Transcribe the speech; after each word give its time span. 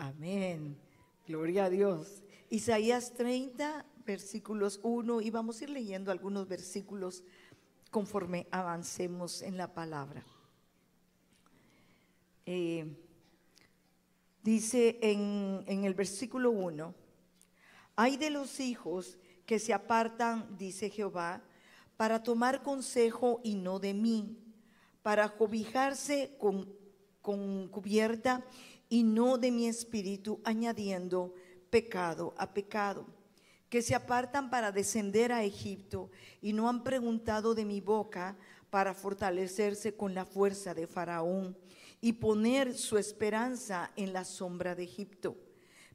Amén. 0.00 0.76
Gloria 1.26 1.64
a 1.64 1.70
Dios. 1.70 2.22
Isaías 2.50 3.14
30, 3.14 3.84
versículos 4.06 4.78
1, 4.84 5.20
y 5.22 5.30
vamos 5.30 5.60
a 5.60 5.64
ir 5.64 5.70
leyendo 5.70 6.12
algunos 6.12 6.46
versículos 6.46 7.24
conforme 7.90 8.46
avancemos 8.52 9.42
en 9.42 9.56
la 9.56 9.74
palabra. 9.74 10.24
Eh, 12.46 12.86
dice 14.44 15.00
en, 15.02 15.64
en 15.66 15.82
el 15.82 15.94
versículo 15.94 16.52
1, 16.52 16.94
hay 17.96 18.16
de 18.16 18.30
los 18.30 18.60
hijos 18.60 19.18
que 19.46 19.58
se 19.58 19.74
apartan, 19.74 20.56
dice 20.56 20.90
Jehová, 20.90 21.42
para 21.96 22.22
tomar 22.22 22.62
consejo 22.62 23.40
y 23.42 23.56
no 23.56 23.80
de 23.80 23.94
mí, 23.94 24.38
para 25.02 25.36
cobijarse 25.36 26.36
con, 26.38 26.72
con 27.20 27.66
cubierta 27.66 28.44
y 28.88 29.02
no 29.02 29.38
de 29.38 29.50
mi 29.50 29.66
espíritu, 29.66 30.40
añadiendo 30.44 31.34
pecado 31.70 32.34
a 32.38 32.52
pecado, 32.54 33.06
que 33.68 33.82
se 33.82 33.94
apartan 33.94 34.50
para 34.50 34.72
descender 34.72 35.32
a 35.32 35.44
Egipto 35.44 36.10
y 36.40 36.52
no 36.52 36.68
han 36.68 36.82
preguntado 36.82 37.54
de 37.54 37.64
mi 37.64 37.80
boca 37.80 38.36
para 38.70 38.94
fortalecerse 38.94 39.94
con 39.94 40.14
la 40.14 40.24
fuerza 40.24 40.74
de 40.74 40.86
Faraón 40.86 41.56
y 42.00 42.14
poner 42.14 42.76
su 42.76 42.96
esperanza 42.96 43.90
en 43.96 44.12
la 44.12 44.24
sombra 44.24 44.74
de 44.74 44.84
Egipto. 44.84 45.36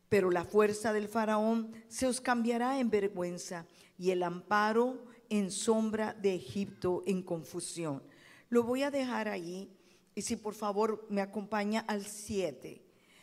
Pero 0.09 0.29
la 0.29 0.43
fuerza 0.43 0.93
del 0.93 1.07
Faraón 1.07 1.71
se 1.87 2.05
os 2.05 2.21
cambiará 2.21 2.79
en 2.79 2.89
vergüenza 2.89 3.65
y 3.98 4.12
el 4.12 4.21
amparo 4.21 5.05
en 5.29 5.49
sombra 5.49 6.13
de 6.13 6.35
Egipto 6.35 7.01
en 7.07 7.23
confusión. 7.23 8.03
Lo 8.49 8.63
voy 8.63 8.84
a 8.84 8.91
dejar 8.91 9.27
ahí 9.27 9.71
y 10.16 10.22
si 10.22 10.35
por 10.35 10.53
favor 10.53 11.05
me 11.09 11.22
acompaña 11.22 11.81
al 11.81 12.05
7. 12.05 12.81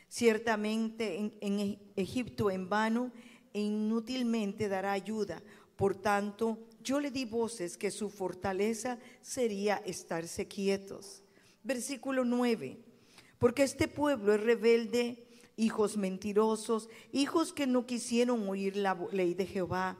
Ciertamente 0.08 1.18
en, 1.18 1.32
en, 1.40 1.78
Egipto 1.96 2.50
en 2.50 2.68
vano 2.68 3.12
e 3.52 3.60
inútilmente 3.60 4.68
dará 4.68 4.92
ayuda. 4.92 5.42
Por 5.76 5.94
tanto, 5.94 6.58
yo 6.82 7.00
le 7.00 7.10
di 7.10 7.24
voces 7.24 7.76
que 7.76 7.90
su 7.90 8.10
fortaleza 8.10 8.98
sería 9.22 9.76
estarse 9.86 10.46
quietos. 10.48 11.22
Versículo 11.62 12.24
9. 12.24 12.78
Porque 13.38 13.62
este 13.62 13.88
pueblo 13.88 14.34
es 14.34 14.40
rebelde, 14.40 15.26
hijos 15.56 15.96
mentirosos, 15.96 16.88
hijos 17.12 17.52
que 17.52 17.66
no 17.66 17.86
quisieron 17.86 18.48
oír 18.48 18.76
la 18.76 18.98
ley 19.12 19.34
de 19.34 19.46
Jehová 19.46 19.96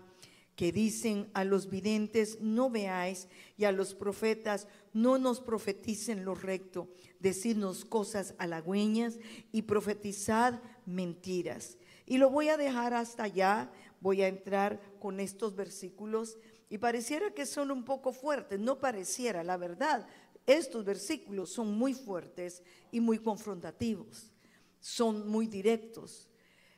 que 0.60 0.72
dicen 0.72 1.30
a 1.32 1.42
los 1.42 1.70
videntes, 1.70 2.38
no 2.42 2.68
veáis, 2.68 3.28
y 3.56 3.64
a 3.64 3.72
los 3.72 3.94
profetas, 3.94 4.68
no 4.92 5.16
nos 5.16 5.40
profeticen 5.40 6.22
lo 6.22 6.34
recto, 6.34 6.90
decidnos 7.18 7.86
cosas 7.86 8.34
halagüeñas 8.36 9.18
y 9.52 9.62
profetizad 9.62 10.60
mentiras. 10.84 11.78
Y 12.04 12.18
lo 12.18 12.28
voy 12.28 12.50
a 12.50 12.58
dejar 12.58 12.92
hasta 12.92 13.22
allá, 13.22 13.72
voy 14.02 14.20
a 14.20 14.28
entrar 14.28 14.78
con 15.00 15.18
estos 15.18 15.56
versículos, 15.56 16.36
y 16.68 16.76
pareciera 16.76 17.32
que 17.32 17.46
son 17.46 17.70
un 17.70 17.82
poco 17.82 18.12
fuertes, 18.12 18.60
no 18.60 18.78
pareciera, 18.78 19.42
la 19.42 19.56
verdad, 19.56 20.06
estos 20.44 20.84
versículos 20.84 21.48
son 21.48 21.72
muy 21.72 21.94
fuertes 21.94 22.62
y 22.92 23.00
muy 23.00 23.18
confrontativos, 23.18 24.30
son 24.78 25.26
muy 25.26 25.46
directos. 25.46 26.28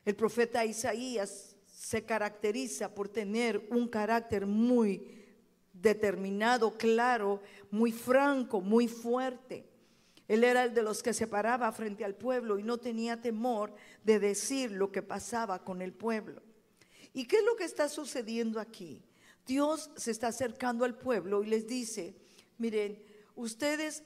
El 0.05 0.14
profeta 0.14 0.64
Isaías 0.64 1.52
se 1.83 2.05
caracteriza 2.05 2.94
por 2.94 3.08
tener 3.08 3.66
un 3.70 3.88
carácter 3.88 4.47
muy 4.47 5.02
determinado, 5.72 6.78
claro, 6.78 7.42
muy 7.72 7.91
franco, 7.91 8.61
muy 8.61 8.86
fuerte. 8.86 9.66
Él 10.28 10.44
era 10.44 10.62
el 10.62 10.74
de 10.74 10.83
los 10.83 11.02
que 11.02 11.12
se 11.12 11.27
paraba 11.27 11.72
frente 11.72 12.05
al 12.05 12.14
pueblo 12.14 12.56
y 12.61 12.62
no 12.62 12.78
tenía 12.78 13.20
temor 13.20 13.74
de 14.05 14.20
decir 14.20 14.70
lo 14.70 14.92
que 14.92 15.02
pasaba 15.02 15.64
con 15.64 15.83
el 15.83 15.92
pueblo. 15.92 16.41
¿Y 17.12 17.27
qué 17.27 17.39
es 17.39 17.44
lo 17.44 17.56
que 17.56 17.64
está 17.64 17.89
sucediendo 17.89 18.61
aquí? 18.61 19.02
Dios 19.44 19.91
se 19.96 20.12
está 20.12 20.28
acercando 20.28 20.84
al 20.84 20.96
pueblo 20.96 21.42
y 21.42 21.48
les 21.48 21.67
dice, 21.67 22.14
miren, 22.58 23.02
ustedes 23.34 24.05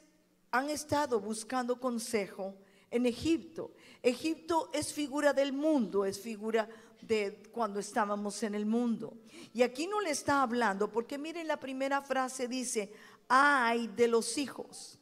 han 0.50 0.70
estado 0.70 1.20
buscando 1.20 1.78
consejo 1.78 2.56
en 2.90 3.04
Egipto. 3.04 3.74
Egipto 4.02 4.70
es 4.72 4.94
figura 4.94 5.34
del 5.34 5.52
mundo, 5.52 6.06
es 6.06 6.18
figura 6.18 6.68
de 7.02 7.42
cuando 7.52 7.80
estábamos 7.80 8.42
en 8.42 8.54
el 8.54 8.66
mundo. 8.66 9.14
Y 9.52 9.62
aquí 9.62 9.86
no 9.86 10.00
le 10.00 10.10
está 10.10 10.42
hablando, 10.42 10.90
porque 10.90 11.18
miren 11.18 11.48
la 11.48 11.58
primera 11.58 12.02
frase 12.02 12.48
dice, 12.48 12.92
ay 13.28 13.88
de 13.88 14.08
los 14.08 14.38
hijos. 14.38 14.98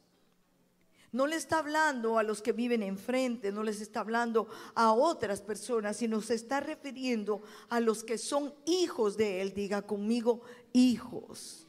No 1.11 1.27
le 1.27 1.37
está 1.37 1.59
hablando 1.59 2.19
a 2.19 2.23
los 2.23 2.41
que 2.41 2.51
viven 2.51 2.83
enfrente, 2.83 3.51
no 3.51 3.63
les 3.63 3.79
está 3.79 4.01
hablando 4.01 4.49
a 4.73 4.91
otras 4.91 5.41
personas, 5.41 5.95
sino 5.95 6.21
se 6.21 6.33
está 6.33 6.59
refiriendo 6.59 7.41
a 7.69 7.79
los 7.79 8.03
que 8.03 8.17
son 8.17 8.53
hijos 8.65 9.15
de 9.15 9.41
Él. 9.41 9.53
Diga 9.53 9.81
conmigo, 9.81 10.41
hijos. 10.73 11.65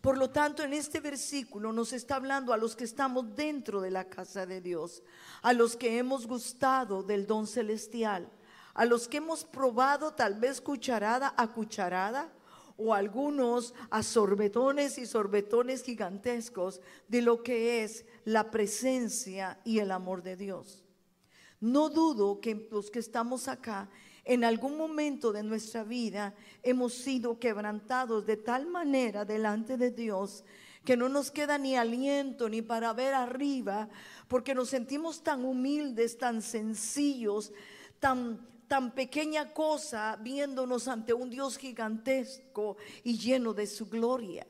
Por 0.00 0.16
lo 0.16 0.30
tanto, 0.30 0.62
en 0.62 0.72
este 0.72 1.00
versículo 1.00 1.72
nos 1.72 1.92
está 1.92 2.14
hablando 2.14 2.52
a 2.52 2.56
los 2.56 2.76
que 2.76 2.84
estamos 2.84 3.34
dentro 3.34 3.80
de 3.80 3.90
la 3.90 4.08
casa 4.08 4.46
de 4.46 4.60
Dios, 4.60 5.02
a 5.42 5.52
los 5.52 5.76
que 5.76 5.98
hemos 5.98 6.28
gustado 6.28 7.02
del 7.02 7.26
don 7.26 7.46
celestial 7.46 8.30
a 8.80 8.86
los 8.86 9.08
que 9.08 9.18
hemos 9.18 9.44
probado 9.44 10.14
tal 10.14 10.36
vez 10.36 10.58
cucharada 10.58 11.34
a 11.36 11.48
cucharada 11.48 12.32
o 12.78 12.94
algunos 12.94 13.74
a 13.90 14.02
sorbetones 14.02 14.96
y 14.96 15.04
sorbetones 15.04 15.82
gigantescos 15.82 16.80
de 17.06 17.20
lo 17.20 17.42
que 17.42 17.84
es 17.84 18.06
la 18.24 18.50
presencia 18.50 19.60
y 19.66 19.80
el 19.80 19.90
amor 19.90 20.22
de 20.22 20.34
Dios. 20.34 20.82
No 21.60 21.90
dudo 21.90 22.40
que 22.40 22.68
los 22.70 22.90
que 22.90 23.00
estamos 23.00 23.48
acá 23.48 23.90
en 24.24 24.44
algún 24.44 24.78
momento 24.78 25.30
de 25.30 25.42
nuestra 25.42 25.84
vida 25.84 26.34
hemos 26.62 26.94
sido 26.94 27.38
quebrantados 27.38 28.24
de 28.24 28.38
tal 28.38 28.64
manera 28.66 29.26
delante 29.26 29.76
de 29.76 29.90
Dios 29.90 30.42
que 30.86 30.96
no 30.96 31.10
nos 31.10 31.30
queda 31.30 31.58
ni 31.58 31.76
aliento 31.76 32.48
ni 32.48 32.62
para 32.62 32.94
ver 32.94 33.12
arriba, 33.12 33.90
porque 34.26 34.54
nos 34.54 34.70
sentimos 34.70 35.22
tan 35.22 35.44
humildes, 35.44 36.16
tan 36.16 36.40
sencillos, 36.40 37.52
tan 37.98 38.48
tan 38.70 38.92
pequeña 38.92 39.52
cosa 39.52 40.16
viéndonos 40.22 40.86
ante 40.86 41.12
un 41.12 41.28
Dios 41.28 41.58
gigantesco 41.58 42.76
y 43.02 43.18
lleno 43.18 43.52
de 43.52 43.66
su 43.66 43.88
gloria. 43.88 44.46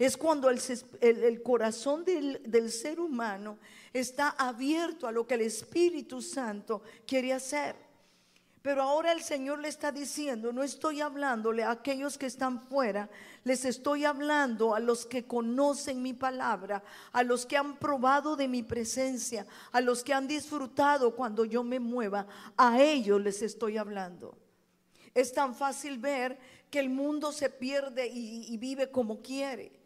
Es 0.00 0.16
cuando 0.16 0.50
el, 0.50 0.60
el, 1.00 1.42
corazón 1.44 2.04
del, 2.04 2.42
del 2.42 2.72
ser 2.72 2.98
humano 2.98 3.56
está 3.92 4.30
abierto 4.30 5.06
a 5.06 5.12
lo 5.12 5.28
que 5.28 5.34
el 5.34 5.42
Espíritu 5.42 6.20
Santo 6.20 6.82
quiere 7.06 7.32
hacer. 7.32 7.76
Pero 8.66 8.82
ahora 8.82 9.12
el 9.12 9.22
Señor 9.22 9.60
le 9.60 9.68
está 9.68 9.92
diciendo, 9.92 10.52
no 10.52 10.64
estoy 10.64 11.00
hablándole 11.00 11.62
a 11.62 11.70
aquellos 11.70 12.18
que 12.18 12.26
están 12.26 12.60
fuera, 12.60 13.08
les 13.44 13.64
estoy 13.64 14.04
hablando 14.04 14.74
a 14.74 14.80
los 14.80 15.06
que 15.06 15.24
conocen 15.24 16.02
mi 16.02 16.14
palabra, 16.14 16.82
a 17.12 17.22
los 17.22 17.46
que 17.46 17.56
han 17.56 17.76
probado 17.76 18.34
de 18.34 18.48
mi 18.48 18.64
presencia, 18.64 19.46
a 19.70 19.80
los 19.80 20.02
que 20.02 20.14
han 20.14 20.26
disfrutado 20.26 21.14
cuando 21.14 21.44
yo 21.44 21.62
me 21.62 21.78
mueva, 21.78 22.26
a 22.56 22.82
ellos 22.82 23.20
les 23.20 23.40
estoy 23.40 23.76
hablando. 23.76 24.36
Es 25.14 25.32
tan 25.32 25.54
fácil 25.54 25.98
ver 25.98 26.36
que 26.68 26.80
el 26.80 26.88
mundo 26.88 27.30
se 27.30 27.48
pierde 27.48 28.08
y, 28.08 28.52
y 28.52 28.56
vive 28.56 28.90
como 28.90 29.22
quiere. 29.22 29.85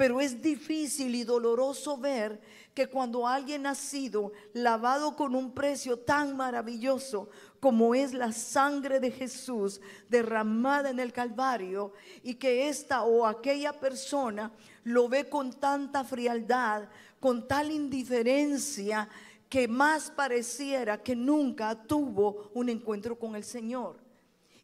Pero 0.00 0.18
es 0.18 0.40
difícil 0.40 1.14
y 1.14 1.24
doloroso 1.24 1.98
ver 1.98 2.40
que 2.72 2.86
cuando 2.86 3.28
alguien 3.28 3.66
ha 3.66 3.74
sido 3.74 4.32
lavado 4.54 5.14
con 5.14 5.34
un 5.34 5.52
precio 5.52 5.98
tan 5.98 6.38
maravilloso 6.38 7.28
como 7.60 7.94
es 7.94 8.14
la 8.14 8.32
sangre 8.32 8.98
de 8.98 9.10
Jesús 9.10 9.78
derramada 10.08 10.88
en 10.88 11.00
el 11.00 11.12
Calvario 11.12 11.92
y 12.22 12.36
que 12.36 12.70
esta 12.70 13.02
o 13.02 13.26
aquella 13.26 13.78
persona 13.78 14.50
lo 14.84 15.06
ve 15.06 15.28
con 15.28 15.52
tanta 15.52 16.02
frialdad, 16.02 16.88
con 17.20 17.46
tal 17.46 17.70
indiferencia 17.70 19.06
que 19.50 19.68
más 19.68 20.10
pareciera 20.10 21.02
que 21.02 21.14
nunca 21.14 21.74
tuvo 21.74 22.50
un 22.54 22.70
encuentro 22.70 23.18
con 23.18 23.36
el 23.36 23.44
Señor. 23.44 23.98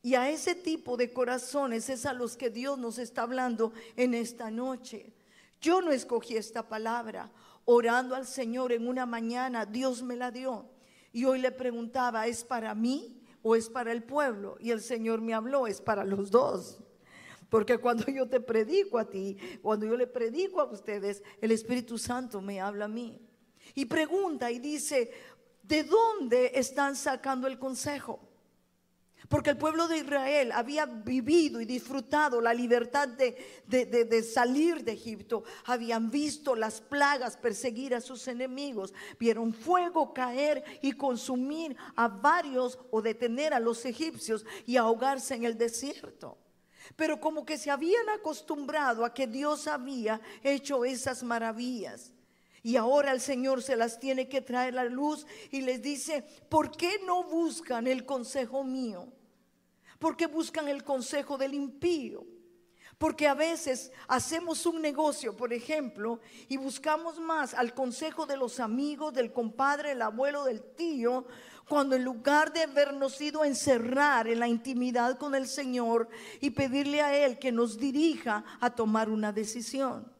Y 0.02 0.14
a 0.14 0.30
ese 0.30 0.54
tipo 0.54 0.96
de 0.96 1.12
corazones 1.12 1.90
es 1.90 2.06
a 2.06 2.14
los 2.14 2.38
que 2.38 2.48
Dios 2.48 2.78
nos 2.78 2.96
está 2.96 3.20
hablando 3.20 3.74
en 3.96 4.14
esta 4.14 4.50
noche. 4.50 5.12
Yo 5.60 5.80
no 5.80 5.90
escogí 5.92 6.36
esta 6.36 6.68
palabra. 6.68 7.30
Orando 7.64 8.14
al 8.14 8.26
Señor 8.26 8.72
en 8.72 8.86
una 8.86 9.06
mañana, 9.06 9.66
Dios 9.66 10.02
me 10.02 10.16
la 10.16 10.30
dio. 10.30 10.70
Y 11.12 11.24
hoy 11.24 11.40
le 11.40 11.50
preguntaba, 11.50 12.26
¿es 12.26 12.44
para 12.44 12.74
mí 12.74 13.22
o 13.42 13.56
es 13.56 13.68
para 13.68 13.92
el 13.92 14.02
pueblo? 14.02 14.56
Y 14.60 14.70
el 14.70 14.80
Señor 14.80 15.20
me 15.20 15.34
habló, 15.34 15.66
es 15.66 15.80
para 15.80 16.04
los 16.04 16.30
dos. 16.30 16.78
Porque 17.48 17.78
cuando 17.78 18.04
yo 18.06 18.28
te 18.28 18.40
predico 18.40 18.98
a 18.98 19.08
ti, 19.08 19.36
cuando 19.62 19.86
yo 19.86 19.96
le 19.96 20.06
predico 20.06 20.60
a 20.60 20.64
ustedes, 20.64 21.22
el 21.40 21.52
Espíritu 21.52 21.96
Santo 21.96 22.40
me 22.40 22.60
habla 22.60 22.86
a 22.86 22.88
mí. 22.88 23.20
Y 23.74 23.86
pregunta 23.86 24.50
y 24.50 24.58
dice, 24.58 25.10
¿de 25.62 25.84
dónde 25.84 26.52
están 26.54 26.96
sacando 26.96 27.46
el 27.46 27.58
consejo? 27.58 28.25
Porque 29.28 29.50
el 29.50 29.56
pueblo 29.56 29.88
de 29.88 29.98
Israel 29.98 30.52
había 30.52 30.86
vivido 30.86 31.60
y 31.60 31.64
disfrutado 31.64 32.40
la 32.40 32.54
libertad 32.54 33.08
de, 33.08 34.22
salir 34.22 34.84
de 34.84 34.92
Egipto. 34.92 35.42
Habían 35.64 36.10
visto 36.10 36.54
las 36.54 36.80
plagas 36.80 37.36
perseguir 37.36 37.94
a 37.94 38.00
sus 38.00 38.28
enemigos. 38.28 38.94
Vieron 39.18 39.52
fuego 39.52 40.12
caer 40.12 40.62
y 40.80 40.92
consumir 40.92 41.76
a 41.96 42.08
varios 42.08 42.78
o 42.90 43.02
detener 43.02 43.52
a 43.52 43.60
los 43.60 43.84
egipcios 43.84 44.44
y 44.64 44.76
ahogarse 44.76 45.34
en 45.34 45.44
el 45.44 45.58
desierto. 45.58 46.38
Pero 46.94 47.18
como 47.18 47.44
que 47.44 47.58
se 47.58 47.70
habían 47.70 48.08
acostumbrado 48.10 49.04
a 49.04 49.12
que 49.12 49.26
Dios 49.26 49.66
había 49.66 50.20
hecho 50.44 50.84
esas 50.84 51.24
maravillas. 51.24 52.12
Y 52.62 52.76
ahora 52.76 53.12
el 53.12 53.20
Señor 53.20 53.62
se 53.62 53.76
las 53.76 53.98
tiene 53.98 54.28
que 54.28 54.40
traer 54.40 54.78
a 54.78 54.84
la 54.84 54.90
luz 54.90 55.26
y 55.50 55.62
les 55.62 55.82
dice, 55.82 56.24
¿por 56.48 56.76
qué 56.76 57.00
no 57.04 57.24
buscan 57.24 57.86
el 57.86 58.04
consejo 58.04 58.64
mío? 58.64 59.12
Porque 59.98 60.26
buscan 60.26 60.68
el 60.68 60.84
consejo 60.84 61.38
del 61.38 61.54
impío. 61.54 62.24
Porque 62.98 63.28
a 63.28 63.34
veces 63.34 63.92
hacemos 64.08 64.64
un 64.64 64.80
negocio, 64.80 65.36
por 65.36 65.52
ejemplo, 65.52 66.20
y 66.48 66.56
buscamos 66.56 67.20
más 67.20 67.52
al 67.52 67.74
consejo 67.74 68.24
de 68.24 68.38
los 68.38 68.58
amigos, 68.58 69.12
del 69.12 69.32
compadre, 69.32 69.92
el 69.92 70.00
abuelo, 70.00 70.44
del 70.44 70.62
tío, 70.62 71.26
cuando 71.68 71.94
en 71.94 72.04
lugar 72.04 72.52
de 72.54 72.62
habernos 72.62 73.20
ido 73.20 73.42
a 73.42 73.46
encerrar 73.46 74.28
en 74.28 74.40
la 74.40 74.48
intimidad 74.48 75.18
con 75.18 75.34
el 75.34 75.46
Señor 75.46 76.08
y 76.40 76.50
pedirle 76.50 77.02
a 77.02 77.14
Él 77.14 77.38
que 77.38 77.52
nos 77.52 77.76
dirija 77.76 78.44
a 78.60 78.70
tomar 78.70 79.10
una 79.10 79.30
decisión, 79.30 80.10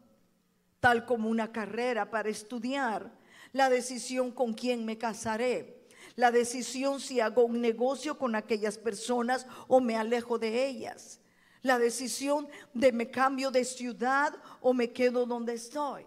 tal 0.79 1.06
como 1.06 1.31
una 1.31 1.52
carrera 1.52 2.11
para 2.11 2.29
estudiar, 2.29 3.11
la 3.52 3.70
decisión 3.70 4.32
con 4.32 4.52
quién 4.52 4.84
me 4.84 4.99
casaré, 4.99 5.75
la 6.17 6.31
decisión 6.31 6.99
si 6.99 7.21
hago 7.21 7.45
un 7.45 7.61
negocio 7.61 8.19
con 8.19 8.35
aquellas 8.35 8.79
personas 8.79 9.47
o 9.69 9.81
me 9.81 9.97
alejo 9.97 10.39
de 10.39 10.67
ellas, 10.67 11.21
la 11.63 11.79
decisión 11.79 12.49
de 12.73 12.91
me 12.93 13.11
cambio 13.11 13.51
de 13.51 13.65
ciudad 13.65 14.35
o 14.61 14.73
me 14.73 14.93
quedo 14.93 15.27
donde 15.27 15.55
estoy. 15.55 16.07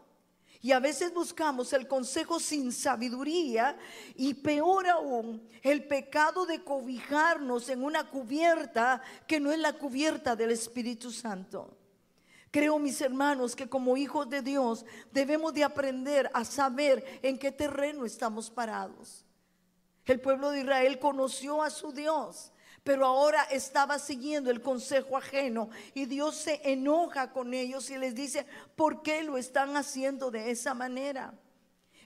Y 0.61 0.73
a 0.73 0.79
veces 0.79 1.13
buscamos 1.13 1.71
el 1.71 1.87
consejo 1.87 2.39
sin 2.39 2.73
sabiduría 2.73 3.77
y 4.15 4.33
peor 4.33 4.87
aún, 4.87 5.47
el 5.61 5.85
pecado 5.85 6.45
de 6.45 6.63
cobijarnos 6.63 7.69
en 7.69 7.83
una 7.83 8.09
cubierta 8.09 9.01
que 9.25 9.39
no 9.39 9.51
es 9.53 9.59
la 9.59 9.73
cubierta 9.73 10.35
del 10.35 10.51
Espíritu 10.51 11.11
Santo. 11.11 11.77
Creo, 12.51 12.77
mis 12.79 12.99
hermanos, 12.99 13.55
que 13.55 13.69
como 13.69 13.95
hijos 13.95 14.29
de 14.29 14.41
Dios 14.41 14.85
debemos 15.13 15.53
de 15.53 15.63
aprender 15.63 16.29
a 16.33 16.43
saber 16.43 17.19
en 17.21 17.37
qué 17.37 17.51
terreno 17.51 18.05
estamos 18.05 18.49
parados. 18.49 19.23
El 20.09 20.19
pueblo 20.19 20.49
de 20.49 20.61
Israel 20.61 20.97
conoció 20.97 21.61
a 21.61 21.69
su 21.69 21.91
Dios, 21.91 22.51
pero 22.83 23.05
ahora 23.05 23.43
estaba 23.43 23.99
siguiendo 23.99 24.49
el 24.49 24.59
consejo 24.59 25.15
ajeno 25.15 25.69
y 25.93 26.05
Dios 26.05 26.35
se 26.35 26.59
enoja 26.63 27.31
con 27.31 27.53
ellos 27.53 27.91
y 27.91 27.97
les 27.99 28.15
dice, 28.15 28.47
¿por 28.75 29.03
qué 29.03 29.21
lo 29.21 29.37
están 29.37 29.77
haciendo 29.77 30.31
de 30.31 30.49
esa 30.49 30.73
manera? 30.73 31.35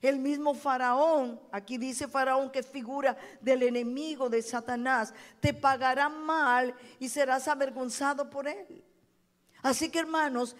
El 0.01 0.19
mismo 0.19 0.53
faraón, 0.53 1.39
aquí 1.49 1.77
dice 1.77 2.09
faraón 2.09 2.51
que 2.51 2.61
figura 2.61 3.15
del 3.39 3.63
enemigo 3.63 4.29
de 4.29 4.41
Satanás, 4.41 5.13
te 5.39 5.53
pagará 5.53 6.09
mal 6.09 6.75
y 6.99 7.07
serás 7.07 7.47
avergonzado 7.47 8.29
por 8.29 8.49
él. 8.49 8.83
Así 9.61 9.89
que 9.89 9.99
hermanos, 9.99 10.57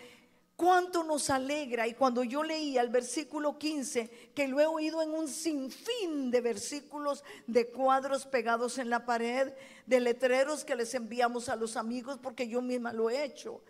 cuánto 0.56 1.04
nos 1.04 1.30
alegra. 1.30 1.88
Y 1.88 1.94
cuando 1.94 2.24
yo 2.24 2.44
leía 2.44 2.82
el 2.82 2.90
versículo 2.90 3.58
15, 3.58 4.32
que 4.34 4.48
lo 4.48 4.60
he 4.60 4.66
oído 4.66 5.02
en 5.02 5.12
un 5.12 5.28
sinfín 5.28 6.32
de 6.32 6.42
versículos, 6.42 7.24
de 7.48 7.70
cuadros 7.70 8.26
pegados 8.26 8.78
en 8.78 8.90
la 8.90 9.06
pared, 9.06 9.54
de 9.86 10.00
letreros 10.00 10.64
que 10.64 10.76
les 10.76 10.94
enviamos 10.94 11.50
a 11.50 11.56
los 11.56 11.78
amigos, 11.78 12.20
porque 12.22 12.48
yo 12.48 12.62
misma 12.62 12.94
lo 12.94 13.10
he 13.10 13.24
hecho. 13.24 13.62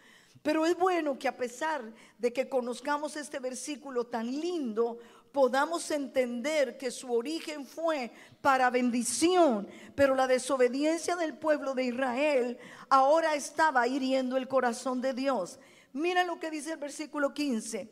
Pero 0.42 0.66
es 0.66 0.78
bueno 0.78 1.18
que 1.18 1.28
a 1.28 1.38
pesar 1.38 1.82
de 2.18 2.34
que 2.34 2.50
conozcamos 2.50 3.16
este 3.16 3.40
versículo 3.40 4.06
tan 4.06 4.28
lindo, 4.28 5.00
podamos 5.32 5.90
entender 5.90 6.78
que 6.78 6.92
su 6.92 7.12
origen 7.12 7.66
fue 7.66 8.12
para 8.42 8.70
bendición, 8.70 9.68
pero 9.96 10.16
la 10.16 10.28
desobediencia 10.28 11.16
del 11.16 11.34
pueblo 11.34 11.74
de 11.74 11.86
Israel 11.86 12.58
ahora 12.90 13.36
estaba 13.36 13.88
hiriendo 13.88 14.38
el 14.38 14.48
corazón 14.48 15.02
de 15.02 15.14
Dios. 15.14 15.60
Mira 15.94 16.24
lo 16.24 16.40
que 16.40 16.50
dice 16.50 16.74
el 16.74 16.78
versículo 16.78 17.34
15. 17.34 17.90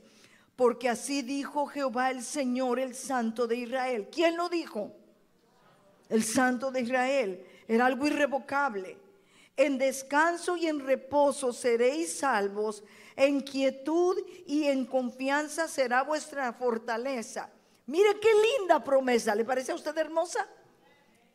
Porque 0.56 0.90
así 0.90 1.22
dijo 1.22 1.66
Jehová 1.68 2.12
el 2.12 2.24
Señor, 2.24 2.80
el 2.80 2.94
Santo 2.94 3.48
de 3.48 3.56
Israel. 3.56 4.10
¿Quién 4.12 4.38
lo 4.38 4.50
dijo? 4.50 4.94
El 6.10 6.24
Santo 6.24 6.72
de 6.72 6.82
Israel. 6.82 7.46
Era 7.68 7.86
algo 7.86 8.06
irrevocable. 8.06 8.98
En 9.56 9.78
descanso 9.78 10.58
y 10.58 10.68
en 10.68 10.80
reposo 10.80 11.54
seréis 11.54 12.18
salvos. 12.18 12.84
En 13.16 13.42
quietud 13.42 14.18
y 14.46 14.66
en 14.66 14.86
confianza 14.86 15.68
será 15.68 16.04
vuestra 16.04 16.52
fortaleza. 16.54 17.50
Mire 17.86 18.20
qué 18.20 18.30
linda 18.60 18.84
promesa. 18.84 19.36
¿Le 19.36 19.46
parece 19.46 19.72
a 19.72 19.76
usted 19.76 19.98
hermosa? 19.98 20.48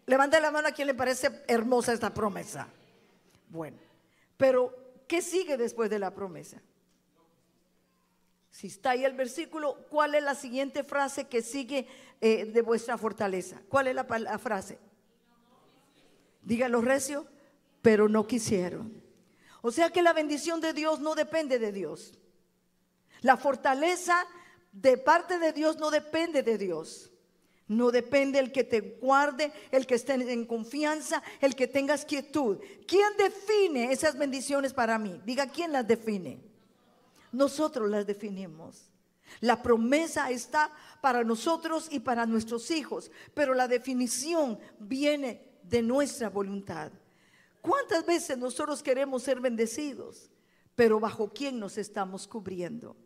Levante 0.07 0.41
la 0.41 0.51
mano 0.51 0.69
a 0.69 0.73
quien 0.73 0.87
le 0.87 0.95
parece 0.95 1.43
hermosa 1.49 1.93
esta 1.93 2.15
promesa. 2.15 2.69
Bueno, 3.49 3.79
pero 4.37 4.86
¿Qué 5.07 5.23
sigue 5.23 5.57
después 5.57 5.91
de 5.91 5.99
la 5.99 6.13
promesa? 6.13 6.61
Si 8.51 8.69
está 8.69 8.91
ahí 8.91 9.05
el 9.05 9.15
versículo, 9.15 9.87
¿cuál 9.91 10.15
es 10.15 10.23
la 10.23 10.35
siguiente 10.35 10.83
frase 10.83 11.27
que 11.29 11.43
sigue 11.43 11.87
eh, 12.21 12.47
de 12.47 12.63
vuestra 12.63 12.97
fortaleza? 12.97 13.61
¿Cuál 13.69 13.89
es 13.89 13.95
la, 13.95 14.07
la 14.19 14.39
frase? 14.39 14.79
Díganlo 16.43 16.81
recio, 16.81 17.27
pero 17.83 18.09
no 18.09 18.27
quisieron. 18.27 19.03
O 19.61 19.71
sea 19.71 19.91
que 19.91 20.03
la 20.03 20.13
bendición 20.13 20.61
de 20.61 20.73
Dios 20.73 21.01
no 21.01 21.15
depende 21.15 21.59
de 21.59 21.73
Dios. 21.73 22.19
La 23.21 23.37
fortaleza 23.37 24.27
de 24.73 24.97
parte 24.97 25.39
de 25.39 25.53
Dios 25.53 25.77
no 25.79 25.91
depende 25.91 26.43
de 26.43 26.57
Dios. 26.57 27.11
No 27.69 27.91
depende 27.91 28.39
el 28.39 28.53
que 28.53 28.63
te 28.63 28.81
guarde, 28.81 29.53
el 29.73 29.87
que 29.87 29.97
esté 29.97 30.15
en 30.15 30.47
confianza, 30.47 31.23
el 31.41 31.57
que 31.57 31.67
tengas 31.67 32.05
quietud. 32.05 32.59
¿Quién 32.87 33.17
define 33.19 33.91
esas 33.91 34.17
bendiciones 34.17 34.73
para 34.73 34.99
mí? 34.99 35.21
Diga, 35.25 35.49
¿quién 35.49 35.73
las 35.73 35.87
define? 35.87 36.41
Nosotros 37.33 37.91
las 37.91 38.07
definimos. 38.07 38.91
La 39.41 39.63
promesa 39.63 40.31
está 40.31 40.71
para 41.01 41.25
nosotros 41.25 41.89
y 41.91 41.99
para 42.01 42.25
nuestros 42.25 42.71
hijos, 42.71 43.11
pero 43.35 43.55
la 43.55 43.67
definición 43.67 44.59
viene 44.79 45.43
de 45.63 45.83
nuestra 45.83 46.31
voluntad. 46.31 46.93
¿Cuántas 47.61 48.07
veces 48.07 48.39
nosotros 48.39 48.83
queremos 48.83 49.25
ser 49.25 49.41
bendecidos? 49.41 50.31
Pero 50.77 51.01
bajo 51.01 51.31
quién 51.31 51.59
nos 51.59 51.79
estamos 51.79 52.29
cubriendo? 52.29 52.97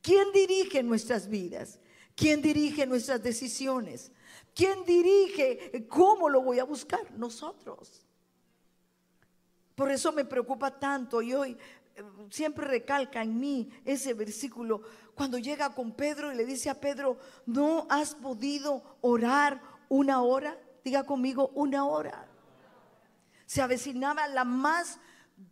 ¿Quién 0.00 0.32
dirige 0.32 0.82
nuestras 0.82 1.28
vidas? 1.28 1.78
¿Quién 2.14 2.42
dirige 2.42 2.86
nuestras 2.86 3.22
decisiones? 3.22 4.12
¿Quién 4.54 4.84
dirige 4.84 5.86
cómo 5.88 6.28
lo 6.28 6.42
voy 6.42 6.58
a 6.58 6.64
buscar? 6.64 7.10
Nosotros. 7.12 8.04
Por 9.74 9.90
eso 9.90 10.12
me 10.12 10.24
preocupa 10.24 10.78
tanto 10.78 11.22
y 11.22 11.32
hoy 11.32 11.56
eh, 11.96 12.02
siempre 12.30 12.66
recalca 12.66 13.22
en 13.22 13.38
mí 13.38 13.70
ese 13.84 14.14
versículo 14.14 14.82
cuando 15.14 15.38
llega 15.38 15.74
con 15.74 15.92
Pedro 15.92 16.32
y 16.32 16.36
le 16.36 16.44
dice 16.44 16.70
a 16.70 16.80
Pedro, 16.80 17.18
¿no 17.46 17.86
has 17.90 18.14
podido 18.14 18.98
orar 19.00 19.60
una 19.88 20.22
hora? 20.22 20.58
Diga 20.84 21.04
conmigo, 21.04 21.50
una 21.54 21.86
hora. 21.86 22.26
Se 23.46 23.60
avecinaba 23.60 24.26
la 24.28 24.44
más 24.44 24.98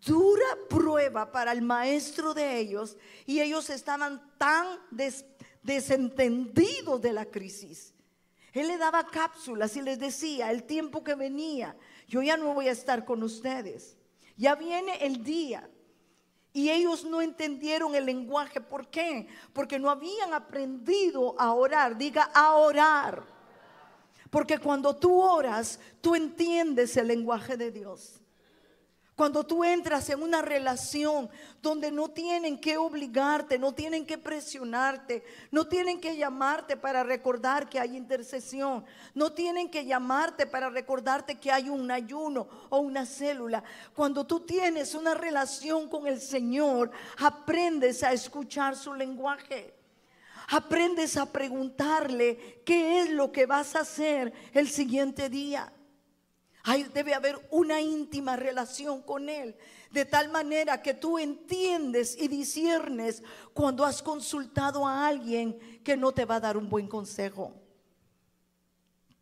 dura 0.06 0.46
prueba 0.68 1.30
para 1.32 1.52
el 1.52 1.62
maestro 1.62 2.34
de 2.34 2.58
ellos 2.58 2.96
y 3.26 3.40
ellos 3.40 3.70
estaban 3.70 4.22
tan 4.38 4.66
des 4.90 5.24
desentendidos 5.62 7.00
de 7.00 7.12
la 7.12 7.26
crisis. 7.26 7.94
Él 8.52 8.68
le 8.68 8.78
daba 8.78 9.06
cápsulas 9.06 9.76
y 9.76 9.82
les 9.82 9.98
decía 9.98 10.50
el 10.50 10.64
tiempo 10.64 11.04
que 11.04 11.14
venía, 11.14 11.76
yo 12.08 12.22
ya 12.22 12.36
no 12.36 12.54
voy 12.54 12.68
a 12.68 12.72
estar 12.72 13.04
con 13.04 13.22
ustedes. 13.22 13.96
Ya 14.36 14.54
viene 14.54 14.96
el 15.04 15.22
día. 15.22 15.70
Y 16.52 16.70
ellos 16.70 17.04
no 17.04 17.22
entendieron 17.22 17.94
el 17.94 18.06
lenguaje. 18.06 18.60
¿Por 18.60 18.88
qué? 18.88 19.28
Porque 19.52 19.78
no 19.78 19.88
habían 19.88 20.34
aprendido 20.34 21.38
a 21.38 21.52
orar. 21.52 21.96
Diga 21.96 22.24
a 22.34 22.54
orar. 22.54 23.22
Porque 24.30 24.58
cuando 24.58 24.96
tú 24.96 25.20
oras, 25.20 25.78
tú 26.00 26.14
entiendes 26.14 26.96
el 26.96 27.08
lenguaje 27.08 27.56
de 27.56 27.70
Dios. 27.70 28.19
Cuando 29.20 29.44
tú 29.44 29.62
entras 29.64 30.08
en 30.08 30.22
una 30.22 30.40
relación 30.40 31.28
donde 31.60 31.90
no 31.90 32.08
tienen 32.08 32.58
que 32.58 32.78
obligarte, 32.78 33.58
no 33.58 33.74
tienen 33.74 34.06
que 34.06 34.16
presionarte, 34.16 35.22
no 35.50 35.68
tienen 35.68 36.00
que 36.00 36.16
llamarte 36.16 36.74
para 36.78 37.04
recordar 37.04 37.68
que 37.68 37.78
hay 37.78 37.98
intercesión, 37.98 38.82
no 39.12 39.30
tienen 39.30 39.70
que 39.70 39.84
llamarte 39.84 40.46
para 40.46 40.70
recordarte 40.70 41.38
que 41.38 41.52
hay 41.52 41.68
un 41.68 41.90
ayuno 41.90 42.48
o 42.70 42.78
una 42.78 43.04
célula. 43.04 43.62
Cuando 43.94 44.26
tú 44.26 44.40
tienes 44.40 44.94
una 44.94 45.12
relación 45.12 45.90
con 45.90 46.06
el 46.06 46.18
Señor, 46.18 46.90
aprendes 47.18 48.02
a 48.02 48.14
escuchar 48.14 48.74
su 48.74 48.94
lenguaje. 48.94 49.74
Aprendes 50.48 51.18
a 51.18 51.30
preguntarle 51.30 52.62
qué 52.64 53.00
es 53.00 53.10
lo 53.10 53.30
que 53.30 53.44
vas 53.44 53.76
a 53.76 53.80
hacer 53.80 54.32
el 54.54 54.70
siguiente 54.70 55.28
día. 55.28 55.70
Debe 56.92 57.14
haber 57.14 57.38
una 57.50 57.80
íntima 57.80 58.36
relación 58.36 59.02
con 59.02 59.28
Él, 59.28 59.56
de 59.90 60.04
tal 60.04 60.30
manera 60.30 60.82
que 60.82 60.94
tú 60.94 61.18
entiendes 61.18 62.16
y 62.16 62.28
disiernes 62.28 63.22
cuando 63.54 63.84
has 63.84 64.02
consultado 64.02 64.86
a 64.86 65.06
alguien 65.06 65.58
que 65.82 65.96
no 65.96 66.12
te 66.12 66.24
va 66.24 66.36
a 66.36 66.40
dar 66.40 66.56
un 66.56 66.68
buen 66.68 66.86
consejo. 66.86 67.54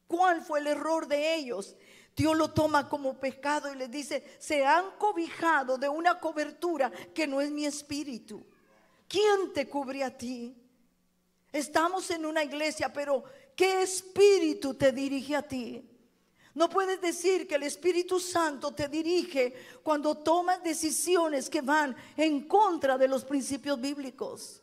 ¿Cuál 0.07 0.43
fue 0.43 0.61
el 0.61 0.67
error 0.67 1.07
de 1.07 1.35
ellos? 1.37 1.77
Dios 2.17 2.37
lo 2.37 2.51
toma 2.51 2.89
como 2.89 3.21
pecado 3.21 3.73
y 3.73 3.77
les 3.77 3.91
dice, 3.91 4.25
se 4.39 4.67
han 4.67 4.91
cobijado 4.99 5.79
de 5.79 5.89
una 5.89 6.19
cobertura 6.19 6.91
que 7.15 7.29
no 7.29 7.41
es 7.41 7.51
mi 7.51 7.65
espíritu. 7.65 8.45
¿Quién 9.07 9.53
te 9.55 9.69
cubre 9.69 10.03
a 10.03 10.17
ti? 10.17 10.57
Estamos 11.53 12.11
en 12.11 12.27
una 12.27 12.43
iglesia, 12.43 12.93
pero 12.93 13.23
¿qué 13.55 13.83
espíritu 13.83 14.75
te 14.75 14.91
dirige 14.93 15.37
a 15.37 15.43
ti? 15.43 15.89
No 16.59 16.69
puedes 16.69 17.01
decir 17.01 17.47
que 17.47 17.55
el 17.55 17.63
Espíritu 17.63 18.19
Santo 18.19 18.73
te 18.73 18.89
dirige 18.89 19.55
cuando 19.81 20.17
tomas 20.17 20.61
decisiones 20.61 21.49
que 21.49 21.61
van 21.61 21.95
en 22.17 22.49
contra 22.49 22.99
de 22.99 23.07
los 23.07 23.25
principios 23.25 23.81
bíblicos. 23.81 24.61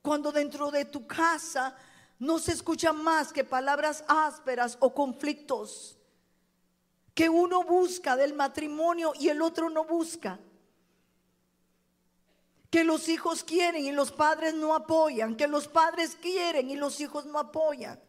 Cuando 0.00 0.32
dentro 0.32 0.70
de 0.70 0.86
tu 0.86 1.06
casa 1.06 1.76
no 2.18 2.38
se 2.38 2.52
escuchan 2.52 3.04
más 3.04 3.30
que 3.30 3.44
palabras 3.44 4.04
ásperas 4.08 4.78
o 4.80 4.94
conflictos 4.94 5.98
que 7.12 7.28
uno 7.28 7.62
busca 7.64 8.16
del 8.16 8.32
matrimonio 8.32 9.12
y 9.20 9.28
el 9.28 9.42
otro 9.42 9.68
no 9.68 9.84
busca. 9.84 10.40
Que 12.70 12.84
los 12.84 13.06
hijos 13.10 13.44
quieren 13.44 13.84
y 13.84 13.92
los 13.92 14.10
padres 14.10 14.54
no 14.54 14.74
apoyan, 14.74 15.36
que 15.36 15.46
los 15.46 15.68
padres 15.68 16.16
quieren 16.18 16.70
y 16.70 16.76
los 16.76 17.02
hijos 17.02 17.26
no 17.26 17.38
apoyan. 17.38 18.00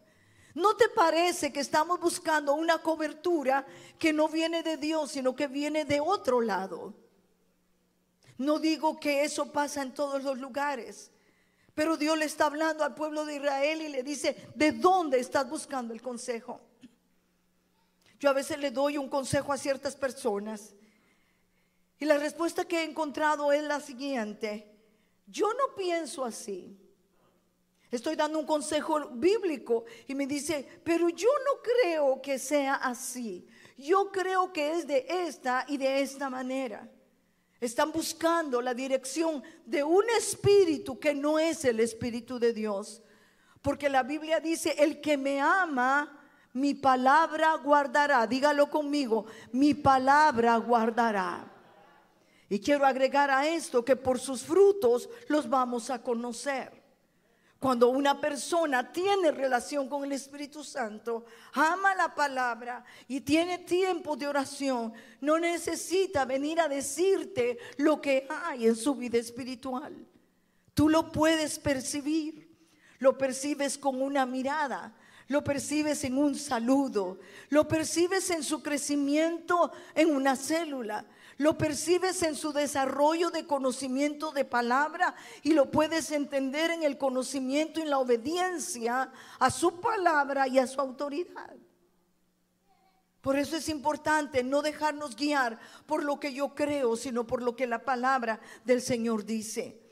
¿No 0.54 0.76
te 0.76 0.88
parece 0.88 1.52
que 1.52 1.58
estamos 1.58 1.98
buscando 1.98 2.54
una 2.54 2.78
cobertura 2.78 3.66
que 3.98 4.12
no 4.12 4.28
viene 4.28 4.62
de 4.62 4.76
Dios, 4.76 5.10
sino 5.10 5.34
que 5.34 5.48
viene 5.48 5.84
de 5.84 6.00
otro 6.00 6.40
lado? 6.40 6.94
No 8.38 8.60
digo 8.60 8.98
que 9.00 9.24
eso 9.24 9.50
pasa 9.50 9.82
en 9.82 9.92
todos 9.92 10.22
los 10.22 10.38
lugares, 10.38 11.10
pero 11.74 11.96
Dios 11.96 12.16
le 12.16 12.26
está 12.26 12.46
hablando 12.46 12.84
al 12.84 12.94
pueblo 12.94 13.24
de 13.24 13.36
Israel 13.36 13.82
y 13.82 13.88
le 13.88 14.04
dice, 14.04 14.48
¿de 14.54 14.70
dónde 14.70 15.18
estás 15.18 15.48
buscando 15.48 15.92
el 15.92 16.00
consejo? 16.00 16.60
Yo 18.20 18.30
a 18.30 18.32
veces 18.32 18.58
le 18.58 18.70
doy 18.70 18.96
un 18.96 19.08
consejo 19.08 19.52
a 19.52 19.58
ciertas 19.58 19.96
personas 19.96 20.72
y 21.98 22.04
la 22.04 22.16
respuesta 22.16 22.64
que 22.64 22.80
he 22.80 22.84
encontrado 22.84 23.52
es 23.52 23.64
la 23.64 23.80
siguiente, 23.80 24.72
yo 25.26 25.52
no 25.52 25.74
pienso 25.76 26.24
así. 26.24 26.78
Estoy 27.94 28.16
dando 28.16 28.40
un 28.40 28.46
consejo 28.46 29.08
bíblico 29.10 29.84
y 30.08 30.16
me 30.16 30.26
dice, 30.26 30.66
pero 30.82 31.08
yo 31.10 31.28
no 31.44 31.62
creo 31.62 32.20
que 32.20 32.40
sea 32.40 32.74
así. 32.74 33.46
Yo 33.76 34.10
creo 34.10 34.52
que 34.52 34.72
es 34.72 34.86
de 34.86 35.06
esta 35.08 35.64
y 35.68 35.76
de 35.76 36.00
esta 36.00 36.28
manera. 36.28 36.90
Están 37.60 37.92
buscando 37.92 38.60
la 38.60 38.74
dirección 38.74 39.44
de 39.64 39.84
un 39.84 40.04
espíritu 40.10 40.98
que 40.98 41.14
no 41.14 41.38
es 41.38 41.64
el 41.64 41.78
espíritu 41.78 42.38
de 42.40 42.52
Dios. 42.52 43.00
Porque 43.62 43.88
la 43.88 44.02
Biblia 44.02 44.40
dice, 44.40 44.74
el 44.76 45.00
que 45.00 45.16
me 45.16 45.40
ama, 45.40 46.20
mi 46.52 46.74
palabra 46.74 47.54
guardará. 47.58 48.26
Dígalo 48.26 48.68
conmigo, 48.68 49.26
mi 49.52 49.72
palabra 49.72 50.56
guardará. 50.56 51.48
Y 52.48 52.58
quiero 52.58 52.84
agregar 52.84 53.30
a 53.30 53.46
esto 53.46 53.84
que 53.84 53.94
por 53.94 54.18
sus 54.18 54.42
frutos 54.42 55.08
los 55.28 55.48
vamos 55.48 55.90
a 55.90 56.02
conocer. 56.02 56.83
Cuando 57.64 57.88
una 57.88 58.20
persona 58.20 58.92
tiene 58.92 59.30
relación 59.30 59.88
con 59.88 60.04
el 60.04 60.12
Espíritu 60.12 60.62
Santo, 60.62 61.24
ama 61.54 61.94
la 61.94 62.14
palabra 62.14 62.84
y 63.08 63.22
tiene 63.22 63.56
tiempo 63.56 64.16
de 64.16 64.26
oración, 64.26 64.92
no 65.22 65.38
necesita 65.38 66.26
venir 66.26 66.60
a 66.60 66.68
decirte 66.68 67.56
lo 67.78 68.02
que 68.02 68.28
hay 68.28 68.66
en 68.66 68.76
su 68.76 68.94
vida 68.94 69.16
espiritual. 69.16 69.96
Tú 70.74 70.90
lo 70.90 71.10
puedes 71.10 71.58
percibir, 71.58 72.54
lo 72.98 73.16
percibes 73.16 73.78
con 73.78 74.02
una 74.02 74.26
mirada, 74.26 74.94
lo 75.28 75.42
percibes 75.42 76.04
en 76.04 76.18
un 76.18 76.34
saludo, 76.34 77.18
lo 77.48 77.66
percibes 77.66 78.28
en 78.28 78.42
su 78.42 78.62
crecimiento 78.62 79.72
en 79.94 80.14
una 80.14 80.36
célula, 80.36 81.06
lo 81.36 81.58
percibes 81.58 82.22
en 82.22 82.34
su 82.34 82.52
desarrollo 82.52 83.30
de 83.30 83.46
conocimiento 83.46 84.30
de 84.32 84.44
palabra 84.44 85.14
y 85.42 85.52
lo 85.52 85.70
puedes 85.70 86.10
entender 86.10 86.70
en 86.70 86.82
el 86.82 86.98
conocimiento 86.98 87.80
y 87.80 87.84
la 87.84 87.98
obediencia 87.98 89.12
a 89.38 89.50
su 89.50 89.80
palabra 89.80 90.48
y 90.48 90.58
a 90.58 90.66
su 90.66 90.80
autoridad. 90.80 91.54
Por 93.20 93.38
eso 93.38 93.56
es 93.56 93.68
importante 93.70 94.44
no 94.44 94.60
dejarnos 94.60 95.16
guiar 95.16 95.58
por 95.86 96.04
lo 96.04 96.20
que 96.20 96.34
yo 96.34 96.54
creo, 96.54 96.94
sino 96.94 97.26
por 97.26 97.42
lo 97.42 97.56
que 97.56 97.66
la 97.66 97.84
palabra 97.84 98.38
del 98.64 98.82
Señor 98.82 99.24
dice. 99.24 99.83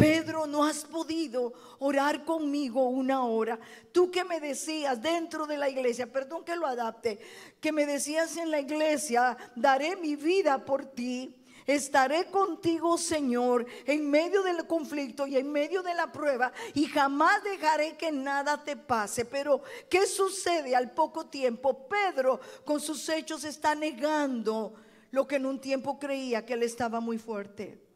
Pedro, 0.00 0.46
no 0.46 0.64
has 0.64 0.82
podido 0.84 1.52
orar 1.78 2.24
conmigo 2.24 2.88
una 2.88 3.22
hora. 3.26 3.60
Tú 3.92 4.10
que 4.10 4.24
me 4.24 4.40
decías 4.40 5.02
dentro 5.02 5.46
de 5.46 5.58
la 5.58 5.68
iglesia, 5.68 6.10
perdón 6.10 6.42
que 6.42 6.56
lo 6.56 6.66
adapte, 6.66 7.20
que 7.60 7.70
me 7.70 7.84
decías 7.84 8.38
en 8.38 8.50
la 8.50 8.60
iglesia, 8.60 9.36
daré 9.54 9.96
mi 9.96 10.16
vida 10.16 10.64
por 10.64 10.86
ti. 10.86 11.36
Estaré 11.66 12.30
contigo, 12.30 12.96
Señor, 12.96 13.66
en 13.84 14.10
medio 14.10 14.42
del 14.42 14.66
conflicto 14.66 15.26
y 15.26 15.36
en 15.36 15.52
medio 15.52 15.82
de 15.82 15.92
la 15.92 16.10
prueba, 16.10 16.50
y 16.72 16.86
jamás 16.86 17.44
dejaré 17.44 17.98
que 17.98 18.10
nada 18.10 18.64
te 18.64 18.76
pase. 18.76 19.26
Pero, 19.26 19.60
¿qué 19.90 20.06
sucede 20.06 20.74
al 20.74 20.92
poco 20.92 21.26
tiempo? 21.26 21.86
Pedro, 21.86 22.40
con 22.64 22.80
sus 22.80 23.06
hechos, 23.10 23.44
está 23.44 23.74
negando 23.74 24.72
lo 25.10 25.28
que 25.28 25.36
en 25.36 25.44
un 25.44 25.60
tiempo 25.60 25.98
creía 25.98 26.46
que 26.46 26.54
él 26.54 26.62
estaba 26.62 27.00
muy 27.00 27.18
fuerte. 27.18 27.89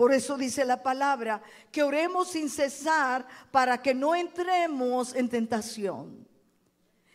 Por 0.00 0.14
eso 0.14 0.38
dice 0.38 0.64
la 0.64 0.82
palabra, 0.82 1.42
que 1.70 1.82
oremos 1.82 2.28
sin 2.28 2.48
cesar 2.48 3.26
para 3.50 3.82
que 3.82 3.92
no 3.92 4.14
entremos 4.14 5.14
en 5.14 5.28
tentación. 5.28 6.26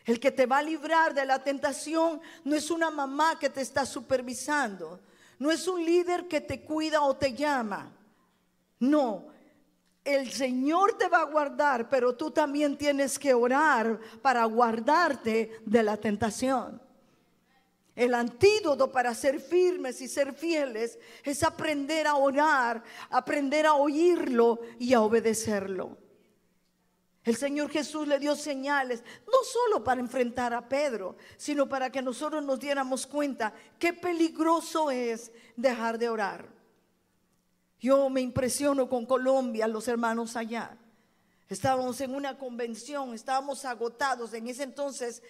El 0.06 0.20
que 0.20 0.30
te 0.30 0.46
va 0.46 0.60
a 0.60 0.62
librar 0.62 1.12
de 1.12 1.26
la 1.26 1.44
tentación 1.44 2.22
no 2.44 2.56
es 2.56 2.70
una 2.70 2.92
mamá 2.92 3.40
que 3.40 3.50
te 3.50 3.62
está 3.62 3.88
supervisando, 3.88 5.00
no 5.40 5.50
es 5.50 5.68
un 5.68 5.84
líder 5.84 6.28
que 6.28 6.42
te 6.42 6.62
cuida 6.62 7.02
o 7.02 7.16
te 7.16 7.34
llama. 7.34 7.92
No, 8.80 9.30
el 10.04 10.32
Señor 10.32 10.96
te 10.96 11.08
va 11.08 11.22
a 11.22 11.32
guardar, 11.32 11.90
pero 11.90 12.16
tú 12.16 12.30
también 12.30 12.78
tienes 12.78 13.18
que 13.18 13.34
orar 13.34 14.00
para 14.22 14.46
guardarte 14.46 15.60
de 15.66 15.82
la 15.82 15.98
tentación. 15.98 16.85
El 17.96 18.14
antídoto 18.14 18.92
para 18.92 19.16
ser 19.16 19.40
firmes 19.40 20.02
y 20.02 20.10
ser 20.10 20.34
fieles 20.34 21.00
es 21.24 21.44
aprender 21.44 22.08
a 22.08 22.16
orar, 22.16 22.84
aprender 23.10 23.66
a 23.66 23.76
oírlo 23.76 24.60
y 24.78 24.94
a 24.94 25.02
obedecerlo. 25.02 25.98
El 27.24 27.38
Señor 27.38 27.72
Jesús 27.72 28.08
le 28.08 28.20
dio 28.20 28.36
señales, 28.36 29.04
no 29.26 29.44
solo 29.44 29.84
para 29.84 30.02
enfrentar 30.02 30.54
a 30.54 30.68
Pedro, 30.68 31.16
sino 31.38 31.68
para 31.68 31.90
que 31.90 32.02
nosotros 32.02 32.44
nos 32.44 32.60
diéramos 32.60 33.08
cuenta 33.08 33.54
qué 33.80 33.94
peligroso 33.94 34.92
es 34.92 35.32
dejar 35.56 35.98
de 35.98 36.10
orar. 36.10 36.50
Yo 37.80 38.10
me 38.10 38.22
impresiono 38.22 38.90
con 38.90 39.06
Colombia, 39.06 39.68
los 39.68 39.88
hermanos 39.88 40.36
allá. 40.36 40.78
Estábamos 41.48 42.02
en 42.02 42.16
una 42.16 42.38
convención, 42.38 43.14
estábamos 43.14 43.66
agotados. 43.66 44.34
En 44.34 44.48
ese 44.48 44.64
entonces 44.64 45.22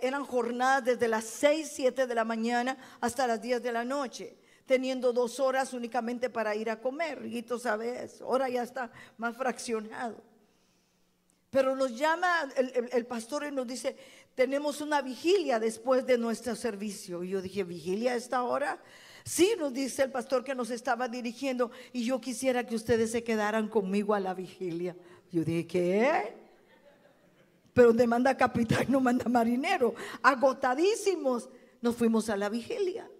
eran 0.00 0.24
jornadas 0.24 0.84
desde 0.84 1.08
las 1.08 1.24
6, 1.24 1.70
7 1.72 2.06
de 2.06 2.14
la 2.14 2.24
mañana 2.24 2.76
hasta 3.00 3.26
las 3.26 3.40
10 3.40 3.62
de 3.62 3.72
la 3.72 3.84
noche, 3.84 4.36
teniendo 4.66 5.12
dos 5.12 5.38
horas 5.38 5.72
únicamente 5.72 6.30
para 6.30 6.56
ir 6.56 6.68
a 6.68 6.80
comer. 6.80 7.24
Y 7.26 7.42
tú 7.42 7.58
sabes, 7.60 8.20
ahora 8.22 8.48
ya 8.48 8.64
está 8.64 8.90
más 9.18 9.36
fraccionado. 9.36 10.16
Pero 11.50 11.76
nos 11.76 11.96
llama 11.96 12.48
el, 12.56 13.06
pastor 13.06 13.44
y 13.44 13.50
nos 13.50 13.66
dice, 13.66 13.94
tenemos 14.34 14.80
una 14.80 15.02
vigilia 15.02 15.60
después 15.60 16.06
de 16.06 16.16
nuestro 16.16 16.56
servicio. 16.56 17.22
Y 17.22 17.28
yo 17.28 17.42
dije, 17.42 17.62
¿vigilia 17.62 18.12
a 18.12 18.16
esta 18.16 18.42
hora? 18.42 18.82
Sí, 19.24 19.54
nos 19.58 19.72
dice 19.72 20.02
el 20.02 20.10
pastor 20.10 20.42
que 20.42 20.54
nos 20.54 20.70
estaba 20.70 21.08
dirigiendo 21.08 21.70
y 21.92 22.04
yo 22.04 22.20
quisiera 22.20 22.66
que 22.66 22.74
ustedes 22.74 23.12
se 23.12 23.22
quedaran 23.22 23.68
conmigo 23.68 24.14
a 24.14 24.20
la 24.20 24.34
vigilia. 24.34 24.96
Yo 25.32 25.42
dije, 25.42 25.66
¿qué? 25.66 26.34
Pero 27.72 27.88
donde 27.88 28.06
manda 28.06 28.36
capitán 28.36 28.84
no 28.88 29.00
manda 29.00 29.24
marinero. 29.30 29.94
Agotadísimos, 30.22 31.48
nos 31.80 31.96
fuimos 31.96 32.28
a 32.28 32.36
la 32.36 32.50
vigilia. 32.50 33.10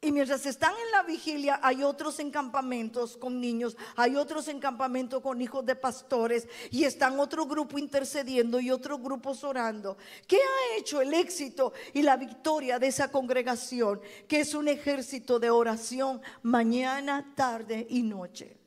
Y 0.00 0.12
mientras 0.12 0.44
están 0.44 0.72
en 0.72 0.90
la 0.90 1.02
vigilia, 1.04 1.60
hay 1.62 1.82
otros 1.82 2.18
encampamentos 2.18 3.16
con 3.16 3.40
niños, 3.40 3.74
hay 3.96 4.16
otros 4.16 4.48
encampamentos 4.48 5.22
con 5.22 5.40
hijos 5.40 5.64
de 5.64 5.76
pastores, 5.76 6.46
y 6.70 6.84
están 6.84 7.18
otro 7.18 7.46
grupo 7.46 7.78
intercediendo 7.78 8.60
y 8.60 8.70
otros 8.70 9.00
grupos 9.00 9.44
orando. 9.44 9.96
¿Qué 10.26 10.36
ha 10.36 10.76
hecho 10.76 11.00
el 11.00 11.14
éxito 11.14 11.72
y 11.94 12.02
la 12.02 12.18
victoria 12.18 12.78
de 12.78 12.88
esa 12.88 13.10
congregación? 13.10 14.02
Que 14.28 14.40
es 14.40 14.54
un 14.54 14.68
ejército 14.68 15.38
de 15.38 15.48
oración 15.48 16.20
mañana, 16.42 17.32
tarde 17.34 17.86
y 17.88 18.02
noche. 18.02 18.63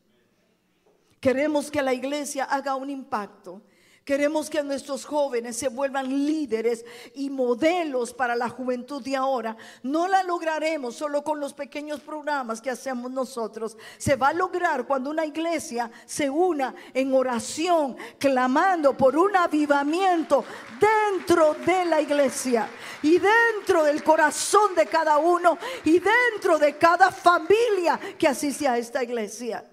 Queremos 1.28 1.70
que 1.70 1.82
la 1.82 1.94
iglesia 1.94 2.46
haga 2.46 2.78
un 2.78 2.90
impacto. 2.90 3.62
Queremos 4.06 4.50
que 4.50 4.64
nuestros 4.64 5.04
jóvenes 5.04 5.58
se 5.58 5.68
vuelvan 5.68 6.08
líderes 6.08 6.86
y 7.16 7.30
modelos 7.30 8.14
para 8.14 8.34
la 8.34 8.48
juventud 8.48 9.04
de 9.04 9.18
ahora. 9.18 9.58
No 9.84 10.08
la 10.08 10.24
lograremos 10.24 10.96
solo 10.96 11.26
con 11.26 11.42
los 11.42 11.54
pequeños 11.54 12.00
programas 12.00 12.62
que 12.62 12.70
hacemos 12.70 13.12
nosotros. 13.12 13.76
Se 13.98 14.16
va 14.16 14.30
a 14.30 14.34
lograr 14.34 14.88
cuando 14.88 15.10
una 15.10 15.26
iglesia 15.26 15.92
se 16.06 16.30
una 16.30 16.74
en 16.94 17.14
oración, 17.14 17.98
clamando 18.18 18.96
por 18.96 19.18
un 19.18 19.36
avivamiento 19.36 20.46
dentro 20.80 21.56
de 21.56 21.84
la 21.84 22.00
iglesia 22.00 22.70
y 23.02 23.20
dentro 23.20 23.84
del 23.84 24.02
corazón 24.02 24.76
de 24.76 24.86
cada 24.86 25.18
uno 25.18 25.58
y 25.84 26.00
dentro 26.00 26.58
de 26.58 26.78
cada 26.78 27.12
familia 27.12 28.00
que 28.18 28.30
asiste 28.30 28.66
a 28.66 28.78
esta 28.78 29.04
iglesia. 29.04 29.66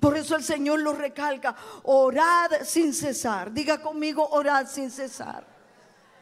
Por 0.00 0.16
eso 0.16 0.34
el 0.34 0.42
Señor 0.42 0.80
lo 0.80 0.94
recalca, 0.94 1.54
orad 1.82 2.50
sin 2.64 2.94
cesar. 2.94 3.52
Diga 3.52 3.82
conmigo, 3.82 4.26
orad 4.30 4.66
sin 4.66 4.90
cesar. 4.90 5.46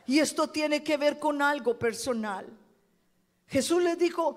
Y 0.06 0.18
esto 0.18 0.48
tiene 0.48 0.82
que 0.82 0.96
ver 0.96 1.18
con 1.18 1.40
algo 1.40 1.78
personal. 1.78 2.46
Jesús 3.46 3.82
les 3.82 3.96
dijo 3.96 4.36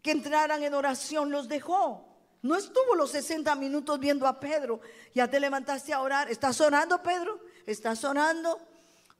que 0.00 0.12
entraran 0.12 0.62
en 0.62 0.72
oración, 0.72 1.30
los 1.30 1.48
dejó. 1.48 2.06
No 2.40 2.56
estuvo 2.56 2.94
los 2.94 3.10
60 3.10 3.54
minutos 3.56 3.98
viendo 3.98 4.26
a 4.26 4.40
Pedro. 4.40 4.80
Ya 5.14 5.28
te 5.28 5.40
levantaste 5.40 5.92
a 5.92 6.00
orar. 6.00 6.30
¿Estás 6.30 6.60
orando, 6.60 7.02
Pedro? 7.02 7.40
¿Estás 7.66 8.02
orando? 8.04 8.58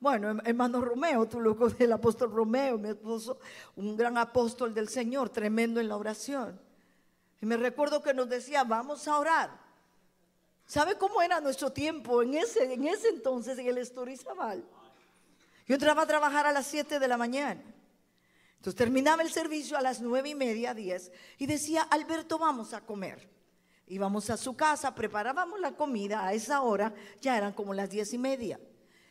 Bueno, 0.00 0.40
hermano 0.44 0.80
Romeo, 0.80 1.26
tú 1.26 1.40
loco 1.40 1.68
del 1.68 1.92
apóstol 1.92 2.30
Romeo, 2.30 2.78
mi 2.78 2.90
esposo, 2.90 3.40
un 3.76 3.97
gran 3.97 4.16
apóstol 4.16 4.73
del 4.73 4.88
Señor, 4.88 5.28
tremendo 5.28 5.80
en 5.80 5.88
la 5.88 5.97
oración. 5.97 6.67
Y 7.40 7.47
me 7.47 7.57
recuerdo 7.57 8.02
que 8.02 8.14
nos 8.14 8.28
decía, 8.28 8.64
vamos 8.64 9.07
a 9.07 9.18
orar. 9.18 9.50
¿Sabe 10.66 10.97
cómo 10.99 11.23
era 11.23 11.40
nuestro 11.40 11.73
tiempo 11.73 12.23
en 12.23 12.35
ese, 12.35 12.73
en 12.73 12.87
ese 12.87 13.09
entonces 13.09 13.59
en 13.59 13.66
el 13.66 13.78
Estorizabal? 13.78 14.64
Yo 15.66 15.75
entraba 15.75 16.02
a 16.02 16.07
trabajar 16.07 16.47
a 16.47 16.52
las 16.52 16.66
7 16.66 16.99
de 16.99 17.09
la 17.09 17.16
mañana. 17.16 17.62
Entonces 18.57 18.76
terminaba 18.76 19.23
el 19.23 19.30
servicio 19.30 19.78
a 19.78 19.80
las 19.80 20.00
nueve 20.00 20.30
y 20.30 20.35
media, 20.35 20.75
10, 20.75 21.12
y 21.38 21.47
decía, 21.47 21.83
Alberto, 21.83 22.38
vamos 22.38 22.75
a 22.75 22.80
comer. 22.80 23.30
Íbamos 23.87 24.28
a 24.30 24.37
su 24.37 24.57
casa, 24.57 24.95
preparábamos 24.95 25.61
la 25.61 25.76
comida, 25.76 26.26
a 26.26 26.33
esa 26.33 26.61
hora 26.62 26.92
ya 27.21 27.37
eran 27.37 27.52
como 27.52 27.73
las 27.73 27.88
diez 27.88 28.12
y 28.12 28.18
media. 28.18 28.61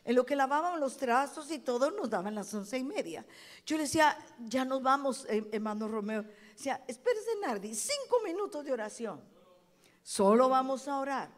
En 0.04 0.14
lo 0.14 0.24
que 0.24 0.36
lavábamos 0.36 0.78
los 0.78 0.96
trazos 0.96 1.50
y 1.50 1.58
todo 1.58 1.90
nos 1.90 2.08
daban 2.08 2.34
las 2.34 2.52
once 2.54 2.78
y 2.78 2.84
media. 2.84 3.26
Yo 3.66 3.76
le 3.76 3.84
decía, 3.84 4.16
ya 4.38 4.64
nos 4.64 4.82
vamos, 4.82 5.26
eh, 5.28 5.48
hermano 5.50 5.88
Romeo 5.88 6.24
sea, 6.58 6.82
espérese 6.88 7.30
Nardi, 7.40 7.74
cinco 7.74 8.20
minutos 8.24 8.64
de 8.64 8.72
oración. 8.72 9.20
Solo 10.02 10.48
vamos 10.48 10.88
a 10.88 10.98
orar. 10.98 11.30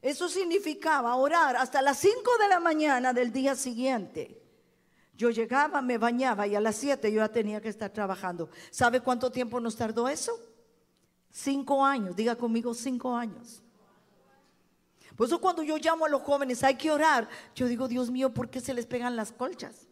Eso 0.00 0.28
significaba 0.28 1.14
orar 1.16 1.56
hasta 1.56 1.82
las 1.82 1.98
cinco 1.98 2.30
de 2.40 2.48
la 2.48 2.58
mañana 2.58 3.12
del 3.12 3.32
día 3.32 3.54
siguiente. 3.54 4.42
Yo 5.14 5.30
llegaba, 5.30 5.82
me 5.82 5.98
bañaba 5.98 6.46
y 6.46 6.56
a 6.56 6.60
las 6.60 6.76
siete 6.76 7.12
yo 7.12 7.18
ya 7.18 7.28
tenía 7.28 7.60
que 7.60 7.68
estar 7.68 7.90
trabajando. 7.90 8.48
¿Sabe 8.70 9.00
cuánto 9.00 9.30
tiempo 9.30 9.60
nos 9.60 9.76
tardó 9.76 10.08
eso? 10.08 10.32
Cinco 11.30 11.84
años, 11.84 12.16
diga 12.16 12.34
conmigo 12.34 12.72
cinco 12.74 13.14
años. 13.14 13.62
Por 15.16 15.26
eso 15.26 15.40
cuando 15.40 15.62
yo 15.62 15.76
llamo 15.76 16.06
a 16.06 16.08
los 16.08 16.22
jóvenes, 16.22 16.64
hay 16.64 16.76
que 16.76 16.90
orar. 16.90 17.28
Yo 17.54 17.66
digo, 17.66 17.86
Dios 17.86 18.10
mío, 18.10 18.32
¿por 18.32 18.48
qué 18.48 18.60
se 18.60 18.72
les 18.74 18.86
pegan 18.86 19.16
las 19.16 19.32
colchas? 19.32 19.86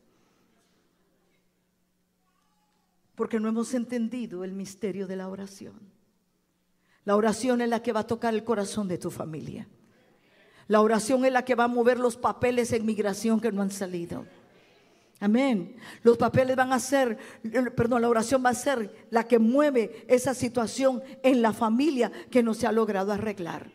Porque 3.20 3.38
no 3.38 3.50
hemos 3.50 3.74
entendido 3.74 4.44
el 4.44 4.54
misterio 4.54 5.06
de 5.06 5.14
la 5.14 5.28
oración. 5.28 5.78
La 7.04 7.16
oración 7.16 7.60
es 7.60 7.68
la 7.68 7.82
que 7.82 7.92
va 7.92 8.00
a 8.00 8.06
tocar 8.06 8.32
el 8.32 8.44
corazón 8.44 8.88
de 8.88 8.96
tu 8.96 9.10
familia. 9.10 9.68
La 10.68 10.80
oración 10.80 11.26
es 11.26 11.30
la 11.30 11.44
que 11.44 11.54
va 11.54 11.64
a 11.64 11.68
mover 11.68 11.98
los 11.98 12.16
papeles 12.16 12.72
en 12.72 12.86
migración 12.86 13.38
que 13.38 13.52
no 13.52 13.60
han 13.60 13.70
salido. 13.70 14.24
Amén. 15.18 15.76
Los 16.02 16.16
papeles 16.16 16.56
van 16.56 16.72
a 16.72 16.78
ser, 16.78 17.18
perdón, 17.76 18.00
la 18.00 18.08
oración 18.08 18.42
va 18.42 18.48
a 18.48 18.54
ser 18.54 19.06
la 19.10 19.28
que 19.28 19.38
mueve 19.38 20.06
esa 20.08 20.32
situación 20.32 21.02
en 21.22 21.42
la 21.42 21.52
familia 21.52 22.10
que 22.30 22.42
no 22.42 22.54
se 22.54 22.66
ha 22.66 22.72
logrado 22.72 23.12
arreglar. 23.12 23.70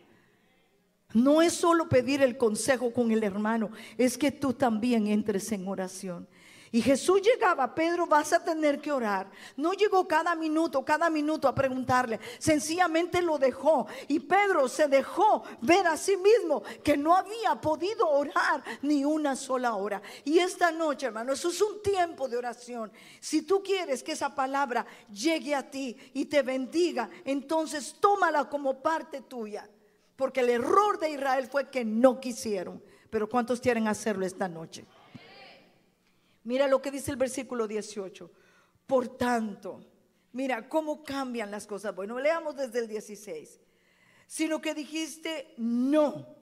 No 1.14 1.44
es 1.44 1.54
solo 1.54 1.88
pedir 1.88 2.24
el 2.24 2.36
consejo 2.36 2.92
con 2.92 3.12
el 3.12 3.24
hermano, 3.24 3.70
es 3.96 4.18
que 4.18 4.32
tú 4.32 4.54
también 4.54 5.06
entres 5.06 5.52
en 5.52 5.68
oración. 5.68 6.28
Y 6.76 6.82
Jesús 6.82 7.22
llegaba, 7.22 7.74
Pedro, 7.74 8.06
vas 8.06 8.34
a 8.34 8.44
tener 8.44 8.82
que 8.82 8.92
orar. 8.92 9.32
No 9.56 9.72
llegó 9.72 10.06
cada 10.06 10.36
minuto, 10.36 10.84
cada 10.84 11.10
minuto 11.10 11.48
a 11.48 11.56
preguntarle. 11.56 12.20
Sencillamente 12.38 13.22
lo 13.22 13.38
dejó. 13.38 13.88
Y 14.10 14.20
Pedro 14.20 14.68
se 14.68 14.90
dejó 14.90 15.46
ver 15.62 15.88
a 15.88 15.96
sí 15.96 16.18
mismo 16.18 16.64
que 16.84 16.98
no 16.98 17.16
había 17.16 17.56
podido 17.62 18.10
orar 18.10 18.62
ni 18.82 19.06
una 19.06 19.38
sola 19.38 19.76
hora. 19.76 20.02
Y 20.26 20.40
esta 20.40 20.70
noche, 20.70 21.06
hermano, 21.06 21.32
eso 21.32 21.48
es 21.48 21.62
un 21.62 21.82
tiempo 21.82 22.28
de 22.28 22.36
oración. 22.36 22.92
Si 23.22 23.44
tú 23.44 23.64
quieres 23.64 24.04
que 24.04 24.12
esa 24.12 24.36
palabra 24.36 24.86
llegue 25.10 25.56
a 25.56 25.72
ti 25.72 25.96
y 26.14 26.26
te 26.26 26.42
bendiga, 26.42 27.10
entonces 27.24 27.96
tómala 28.02 28.50
como 28.50 28.82
parte 28.82 29.22
tuya. 29.22 29.70
Porque 30.18 30.42
el 30.42 30.50
error 30.50 31.00
de 31.00 31.12
Israel 31.12 31.48
fue 31.48 31.70
que 31.70 31.86
no 31.86 32.20
quisieron. 32.20 32.84
Pero 33.10 33.30
¿cuántos 33.30 33.62
quieren 33.62 33.88
hacerlo 33.88 34.26
esta 34.26 34.50
noche? 34.50 34.86
Mira 36.46 36.68
lo 36.68 36.82
que 36.82 36.92
dice 36.92 37.12
el 37.12 37.18
versículo 37.18 37.68
18. 37.68 38.32
Por 38.86 39.18
tanto, 39.18 39.84
mira 40.32 40.70
cómo 40.70 41.04
cambian 41.04 41.52
las 41.52 41.66
cosas. 41.66 41.94
Bueno, 41.94 42.20
leamos 42.20 42.56
desde 42.56 42.80
el 42.80 42.88
16. 42.88 43.60
Sino 44.28 44.62
que 44.62 44.74
dijiste, 44.74 45.54
no. 45.58 46.36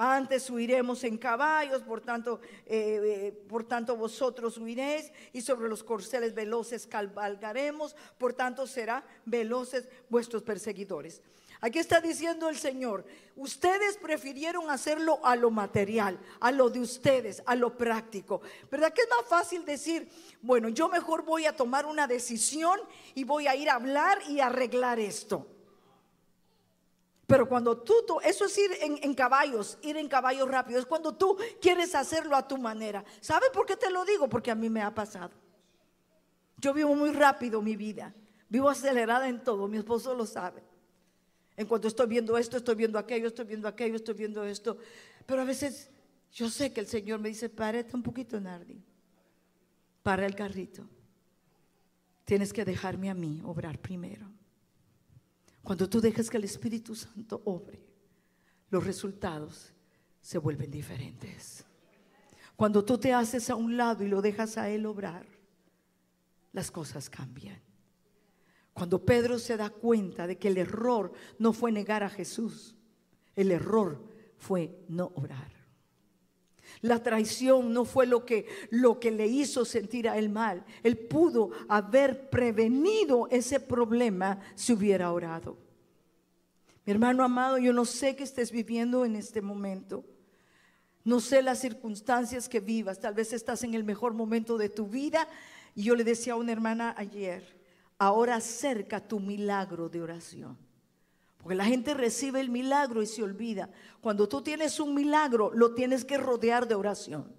Antes 0.00 0.48
huiremos 0.50 1.02
en 1.02 1.18
caballos, 1.18 1.82
por 1.82 2.00
tanto, 2.00 2.40
eh, 2.66 3.00
eh, 3.02 3.44
por 3.48 3.64
tanto 3.64 3.96
vosotros 3.96 4.56
huiréis 4.58 5.10
y 5.32 5.40
sobre 5.40 5.68
los 5.68 5.82
corceles 5.82 6.34
veloces 6.34 6.86
cabalgaremos, 6.86 7.96
por 8.16 8.32
tanto 8.32 8.66
será 8.68 9.04
veloces 9.24 9.88
vuestros 10.08 10.42
perseguidores. 10.42 11.20
Aquí 11.60 11.80
está 11.80 12.00
diciendo 12.00 12.48
el 12.48 12.56
Señor, 12.56 13.04
ustedes 13.34 13.96
prefirieron 13.96 14.70
hacerlo 14.70 15.18
a 15.24 15.34
lo 15.34 15.50
material, 15.50 16.18
a 16.38 16.52
lo 16.52 16.70
de 16.70 16.80
ustedes, 16.80 17.42
a 17.46 17.56
lo 17.56 17.76
práctico. 17.76 18.40
¿Verdad 18.70 18.92
que 18.92 19.02
es 19.02 19.08
más 19.08 19.26
fácil 19.26 19.64
decir, 19.64 20.08
bueno, 20.40 20.68
yo 20.68 20.88
mejor 20.88 21.24
voy 21.24 21.46
a 21.46 21.56
tomar 21.56 21.84
una 21.84 22.06
decisión 22.06 22.78
y 23.14 23.24
voy 23.24 23.48
a 23.48 23.56
ir 23.56 23.68
a 23.70 23.74
hablar 23.74 24.18
y 24.28 24.38
arreglar 24.38 25.00
esto? 25.00 25.46
Pero 27.26 27.48
cuando 27.48 27.76
tú, 27.76 27.94
eso 28.22 28.46
es 28.46 28.56
ir 28.56 28.70
en, 28.80 29.14
caballos, 29.14 29.78
ir 29.82 29.96
en 29.96 30.08
caballos 30.08 30.48
rápidos, 30.48 30.82
es 30.82 30.86
cuando 30.86 31.14
tú 31.14 31.36
quieres 31.60 31.94
hacerlo 31.94 32.36
a 32.36 32.46
tu 32.46 32.56
manera. 32.56 33.04
¿Sabes 33.20 33.50
por 33.50 33.66
qué 33.66 33.76
te 33.76 33.90
lo 33.90 34.04
digo? 34.04 34.28
Porque 34.28 34.50
a 34.50 34.54
mí 34.54 34.70
me 34.70 34.80
ha 34.80 34.94
pasado. 34.94 35.32
Yo 36.56 36.72
vivo 36.72 36.94
muy 36.94 37.10
rápido 37.10 37.60
mi 37.60 37.76
vida, 37.76 38.14
vivo 38.48 38.70
acelerada 38.70 39.28
en 39.28 39.42
todo, 39.42 39.68
mi 39.68 39.76
esposo 39.76 40.14
lo 40.14 40.24
sabe. 40.24 40.67
En 41.58 41.66
cuanto 41.66 41.88
estoy 41.88 42.06
viendo 42.06 42.38
esto, 42.38 42.56
estoy 42.56 42.76
viendo 42.76 43.00
aquello, 43.00 43.26
estoy 43.26 43.44
viendo 43.44 43.66
aquello, 43.66 43.96
estoy 43.96 44.14
viendo 44.14 44.44
esto. 44.44 44.78
Pero 45.26 45.42
a 45.42 45.44
veces 45.44 45.90
yo 46.32 46.48
sé 46.48 46.72
que 46.72 46.78
el 46.78 46.86
Señor 46.86 47.18
me 47.18 47.30
dice, 47.30 47.48
párate 47.48 47.96
un 47.96 48.02
poquito, 48.04 48.40
Nardi. 48.40 48.80
Para 50.04 50.24
el 50.24 50.36
carrito. 50.36 50.88
Tienes 52.24 52.52
que 52.52 52.64
dejarme 52.64 53.10
a 53.10 53.14
mí 53.14 53.42
obrar 53.44 53.80
primero. 53.80 54.30
Cuando 55.64 55.88
tú 55.88 56.00
dejas 56.00 56.30
que 56.30 56.36
el 56.36 56.44
Espíritu 56.44 56.94
Santo 56.94 57.42
obre, 57.44 57.82
los 58.70 58.86
resultados 58.86 59.72
se 60.20 60.38
vuelven 60.38 60.70
diferentes. 60.70 61.64
Cuando 62.54 62.84
tú 62.84 62.98
te 62.98 63.12
haces 63.12 63.50
a 63.50 63.56
un 63.56 63.76
lado 63.76 64.04
y 64.04 64.08
lo 64.08 64.22
dejas 64.22 64.58
a 64.58 64.70
Él 64.70 64.86
obrar, 64.86 65.26
las 66.52 66.70
cosas 66.70 67.10
cambian. 67.10 67.60
Cuando 68.78 69.04
Pedro 69.04 69.40
se 69.40 69.56
da 69.56 69.70
cuenta 69.70 70.28
de 70.28 70.38
que 70.38 70.46
el 70.46 70.56
error 70.56 71.10
no 71.36 71.52
fue 71.52 71.72
negar 71.72 72.04
a 72.04 72.08
Jesús, 72.08 72.76
el 73.34 73.50
error 73.50 74.00
fue 74.36 74.78
no 74.86 75.10
orar. 75.16 75.50
La 76.82 77.02
traición 77.02 77.72
no 77.72 77.84
fue 77.84 78.06
lo 78.06 78.24
que, 78.24 78.46
lo 78.70 79.00
que 79.00 79.10
le 79.10 79.26
hizo 79.26 79.64
sentir 79.64 80.08
a 80.08 80.16
él 80.16 80.28
mal. 80.28 80.64
Él 80.84 80.96
pudo 80.96 81.50
haber 81.66 82.30
prevenido 82.30 83.26
ese 83.32 83.58
problema 83.58 84.38
si 84.54 84.74
hubiera 84.74 85.10
orado. 85.10 85.58
Mi 86.86 86.92
hermano 86.92 87.24
amado, 87.24 87.58
yo 87.58 87.72
no 87.72 87.84
sé 87.84 88.14
qué 88.14 88.22
estés 88.22 88.52
viviendo 88.52 89.04
en 89.04 89.16
este 89.16 89.42
momento. 89.42 90.04
No 91.02 91.18
sé 91.18 91.42
las 91.42 91.58
circunstancias 91.58 92.48
que 92.48 92.60
vivas. 92.60 93.00
Tal 93.00 93.14
vez 93.14 93.32
estás 93.32 93.64
en 93.64 93.74
el 93.74 93.82
mejor 93.82 94.14
momento 94.14 94.56
de 94.56 94.68
tu 94.68 94.86
vida. 94.86 95.26
Y 95.74 95.82
yo 95.82 95.96
le 95.96 96.04
decía 96.04 96.34
a 96.34 96.36
una 96.36 96.52
hermana 96.52 96.94
ayer, 96.96 97.57
ahora 97.98 98.36
acerca 98.36 99.06
tu 99.06 99.20
milagro 99.20 99.88
de 99.88 100.00
oración. 100.00 100.56
Porque 101.38 101.54
la 101.54 101.64
gente 101.64 101.94
recibe 101.94 102.40
el 102.40 102.50
milagro 102.50 103.02
y 103.02 103.06
se 103.06 103.22
olvida. 103.22 103.70
Cuando 104.00 104.28
tú 104.28 104.42
tienes 104.42 104.80
un 104.80 104.94
milagro, 104.94 105.50
lo 105.54 105.74
tienes 105.74 106.04
que 106.04 106.18
rodear 106.18 106.66
de 106.66 106.74
oración. 106.74 107.36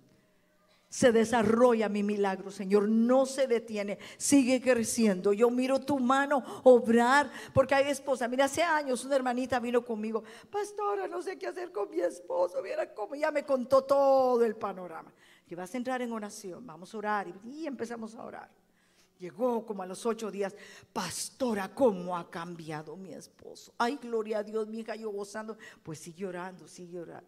se 0.91 1.11
desarrolla 1.11 1.87
mi 1.87 2.01
milagro, 2.01 2.49
Señor. 2.49 2.89
No 2.89 3.27
se 3.27 3.45
detiene, 3.45 3.99
sigue 4.17 4.59
creciendo. 4.59 5.33
Yo 5.33 5.51
miro 5.51 5.79
tu 5.79 5.99
mano 5.99 6.43
obrar, 6.63 7.29
porque 7.53 7.75
hay 7.75 7.89
esposa. 7.89 8.27
Mira, 8.27 8.45
hace 8.45 8.63
años 8.63 9.05
una 9.05 9.15
hermanita 9.15 9.59
vino 9.59 9.85
conmigo, 9.85 10.23
pastora, 10.49 11.07
no 11.07 11.21
sé 11.21 11.37
qué 11.37 11.45
hacer 11.45 11.71
con 11.71 11.91
mi 11.91 11.99
esposo. 11.99 12.63
Mira 12.63 12.91
cómo 12.91 13.13
ya 13.13 13.29
me 13.29 13.45
contó 13.45 13.83
todo 13.83 14.43
el 14.43 14.55
panorama. 14.55 15.13
Que 15.47 15.55
vas 15.55 15.71
a 15.75 15.77
entrar 15.77 16.01
en 16.01 16.11
oración, 16.11 16.65
vamos 16.65 16.93
a 16.93 16.97
orar 16.97 17.27
y, 17.45 17.67
empezamos 17.67 18.15
a 18.15 18.23
orar. 18.23 18.58
Llegó 19.19 19.65
como 19.65 19.83
a 19.83 19.85
los 19.85 20.05
ocho 20.05 20.31
días, 20.31 20.55
pastora, 20.93 21.75
¿cómo 21.75 22.15
ha 22.15 22.29
cambiado 22.31 22.95
mi 22.95 23.13
esposo? 23.13 23.73
Ay, 23.77 23.99
gloria 24.01 24.39
a 24.39 24.43
Dios, 24.43 24.65
mi 24.67 24.79
hija, 24.79 24.95
yo 24.95 25.09
gozando. 25.09 25.57
Pues 25.83 25.99
sigue 25.99 26.25
orando, 26.25 26.69
sigue 26.69 27.01
orando. 27.01 27.27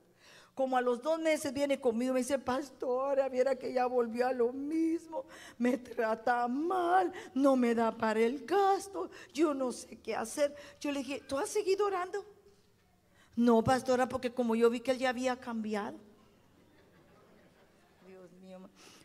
Como 0.56 0.78
a 0.78 0.82
los 0.82 1.02
dos 1.02 1.20
meses 1.20 1.54
viene 1.54 1.82
conmigo, 1.82 2.14
me 2.14 2.22
dice, 2.22 2.40
pastora, 2.40 3.28
viera 3.28 3.56
que 3.58 3.74
ya 3.74 3.88
volvió 3.88 4.28
a 4.28 4.32
lo 4.32 4.54
mismo, 4.54 5.26
me 5.58 5.78
trata 5.78 6.48
mal, 6.48 7.12
no 7.34 7.58
me 7.58 7.76
da 7.76 7.92
para 7.92 8.22
el 8.22 8.46
gasto, 8.46 9.10
yo 9.34 9.54
no 9.54 9.74
sé 9.74 10.00
qué 10.00 10.16
hacer. 10.16 10.56
Yo 10.80 10.92
le 10.94 11.00
dije, 11.00 11.22
¿tú 11.28 11.38
has 11.38 11.50
seguido 11.50 11.88
orando? 11.88 12.26
No, 13.36 13.62
pastora, 13.64 14.08
porque 14.08 14.34
como 14.34 14.56
yo 14.56 14.70
vi 14.70 14.80
que 14.80 14.92
él 14.92 14.98
ya 14.98 15.10
había 15.10 15.38
cambiado. 15.38 15.98
Dios 18.08 18.32
mío. 18.42 18.60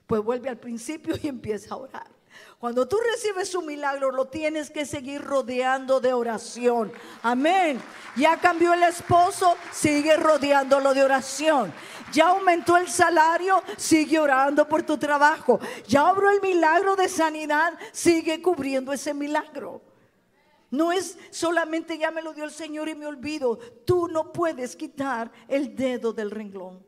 Pues 0.06 0.22
vuelve 0.22 0.48
al 0.48 0.58
principio 0.58 1.16
y 1.20 1.26
empieza 1.26 1.74
a 1.74 1.78
orar. 1.78 2.15
Cuando 2.58 2.88
tú 2.88 2.98
recibes 2.98 3.54
un 3.54 3.66
milagro, 3.66 4.10
lo 4.10 4.26
tienes 4.26 4.70
que 4.70 4.86
seguir 4.86 5.22
rodeando 5.22 6.00
de 6.00 6.14
oración. 6.14 6.92
Amén. 7.22 7.80
Ya 8.16 8.38
cambió 8.38 8.72
el 8.72 8.82
esposo, 8.82 9.56
sigue 9.72 10.16
rodeándolo 10.16 10.94
de 10.94 11.04
oración. 11.04 11.72
Ya 12.12 12.28
aumentó 12.28 12.76
el 12.76 12.88
salario, 12.88 13.62
sigue 13.76 14.18
orando 14.18 14.66
por 14.68 14.82
tu 14.82 14.96
trabajo. 14.96 15.60
Ya 15.86 16.08
abrió 16.08 16.30
el 16.30 16.40
milagro 16.40 16.96
de 16.96 17.08
sanidad, 17.08 17.74
sigue 17.92 18.40
cubriendo 18.40 18.92
ese 18.92 19.12
milagro. 19.12 19.82
No 20.70 20.92
es 20.92 21.18
solamente 21.30 21.98
ya 21.98 22.10
me 22.10 22.22
lo 22.22 22.32
dio 22.32 22.44
el 22.44 22.50
Señor 22.52 22.88
y 22.88 22.94
me 22.94 23.06
olvido. 23.06 23.58
Tú 23.84 24.08
no 24.08 24.32
puedes 24.32 24.76
quitar 24.76 25.30
el 25.48 25.74
dedo 25.74 26.12
del 26.12 26.30
renglón. 26.30 26.85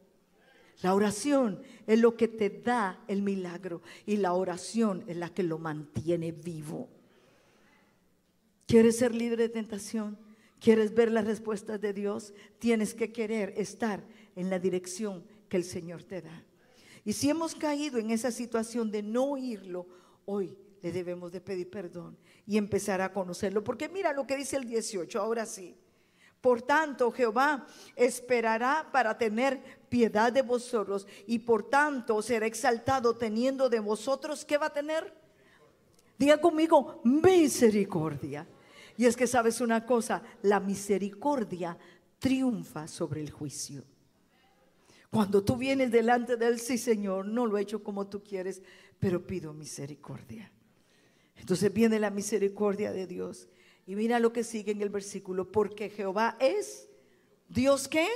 La 0.81 0.95
oración 0.95 1.61
es 1.87 1.99
lo 1.99 2.17
que 2.17 2.29
te 2.29 2.51
da 2.51 3.03
el 3.09 3.23
milagro 3.23 3.83
y 4.07 4.17
la 4.17 4.33
oración 4.33 5.05
es 5.09 5.17
la 5.17 5.29
que 5.31 5.43
lo 5.43 5.59
mantiene 5.59 6.31
vivo. 6.33 6.89
¿Quieres 8.67 8.99
ser 8.99 9.15
libre 9.15 9.43
de 9.43 9.49
tentación? 9.49 10.19
¿Quieres 10.61 10.95
ver 10.95 11.11
las 11.11 11.27
respuestas 11.27 11.81
de 11.81 11.93
Dios? 11.93 12.33
Tienes 12.59 12.95
que 12.95 13.13
querer 13.13 13.55
estar 13.57 14.05
en 14.37 14.51
la 14.51 14.59
dirección 14.59 15.25
que 15.49 15.57
el 15.57 15.65
Señor 15.65 16.05
te 16.05 16.23
da. 16.23 16.45
Y 17.05 17.13
si 17.13 17.31
hemos 17.31 17.55
caído 17.55 17.99
en 17.99 18.11
esa 18.11 18.31
situación 18.31 18.91
de 18.91 19.03
no 19.03 19.25
oírlo, 19.25 19.87
hoy 20.27 20.57
le 20.83 20.93
debemos 20.93 21.33
de 21.33 21.41
pedir 21.41 21.71
perdón 21.71 22.17
y 22.47 22.57
empezar 22.57 23.01
a 23.01 23.13
conocerlo. 23.13 23.65
Porque 23.65 23.89
mira 23.89 24.13
lo 24.13 24.27
que 24.27 24.37
dice 24.37 24.57
el 24.57 24.65
18, 24.65 25.19
ahora 25.21 25.47
sí. 25.47 25.75
Por 26.41 26.63
tanto, 26.63 27.11
Jehová 27.11 27.67
esperará 27.97 28.89
para 28.93 29.19
tener 29.19 29.61
piedad 29.89 30.33
de 30.33 30.43
vosotros 30.43 31.07
y 31.27 31.41
por 31.41 31.69
tanto 31.69 32.23
será 32.23 32.47
exaltado 32.47 33.17
teniendo 33.17 33.69
de 33.69 33.81
vosotros, 33.81 34.45
¿qué 34.45 34.57
va 34.57 34.67
a 34.67 34.73
tener? 34.73 35.13
Diga 36.17 36.41
conmigo, 36.41 37.01
misericordia. 37.05 38.47
Y 38.97 39.07
es 39.07 39.17
que 39.17 39.27
sabes 39.27 39.61
una 39.61 39.85
cosa, 39.87 40.23
la 40.43 40.61
misericordia 40.61 41.79
triunfa 42.19 42.89
sobre 42.89 43.21
el 43.21 43.31
juicio. 43.31 43.85
Cuando 45.11 45.43
tú 45.43 45.57
vienes 45.57 45.91
delante 45.91 46.37
de 46.37 46.47
él, 46.47 46.61
sí 46.61 46.79
Señor, 46.79 47.27
no 47.27 47.47
lo 47.47 47.59
he 47.59 47.63
hecho 47.63 47.83
como 47.83 48.09
tú 48.09 48.23
quieres, 48.23 48.63
pero 48.99 49.27
pido 49.27 49.55
misericordia. 49.55 50.53
Entonces 51.37 51.73
viene 51.73 51.99
la 51.99 52.11
misericordia 52.11 52.93
de 52.93 53.07
Dios 53.07 53.49
y 53.89 53.97
mira 53.97 54.21
lo 54.21 54.35
que 54.35 54.45
sigue 54.45 54.73
en 54.73 54.83
el 54.83 54.91
versículo, 54.91 55.51
porque 55.51 55.89
Jehová 55.89 56.37
es 56.41 56.87
Dios 57.49 57.89
que 57.89 58.07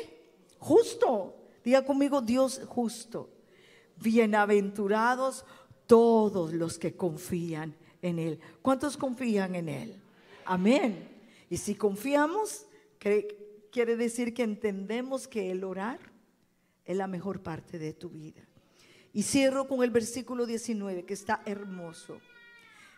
justo. 0.59 1.35
Diga 1.65 1.83
conmigo, 1.83 2.21
Dios 2.21 2.61
justo. 2.67 3.31
Bienaventurados 3.97 5.47
todos 5.87 6.53
los 6.53 6.79
que 6.79 6.95
confían 6.95 7.75
en 8.03 8.19
Él. 8.19 8.39
¿Cuántos 8.61 8.99
confían 8.99 9.55
en 9.55 9.71
Él? 9.71 9.97
Amén. 10.45 11.09
Y 11.49 11.57
si 11.57 11.75
confiamos, 11.75 12.67
quiere 12.99 13.97
decir 13.97 14.35
que 14.35 14.43
entendemos 14.43 15.27
que 15.27 15.51
el 15.51 15.65
orar 15.65 16.01
es 16.85 16.99
la 16.99 17.07
mejor 17.07 17.43
parte 17.43 17.79
de 17.79 17.95
tu 17.95 18.11
vida. 18.11 18.47
Y 19.15 19.23
cierro 19.23 19.67
con 19.67 19.83
el 19.83 19.91
versículo 19.91 20.45
19, 20.45 21.07
que 21.07 21.15
está 21.15 21.41
hermoso. 21.47 22.21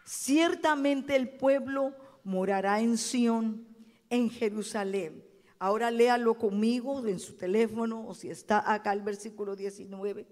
Ciertamente 0.05 1.15
el 1.15 1.29
pueblo 1.29 1.95
morará 2.25 2.81
en 2.81 2.99
Sión, 2.99 3.67
en 4.11 4.31
Jerusalén. 4.31 5.23
Ahora 5.59 5.91
léalo 5.91 6.35
conmigo 6.35 7.07
en 7.07 7.19
su 7.19 7.37
teléfono 7.37 8.07
o 8.07 8.15
si 8.15 8.29
está 8.29 8.73
acá 8.73 8.93
el 8.93 9.03
versículo 9.03 9.55
19. 9.55 10.27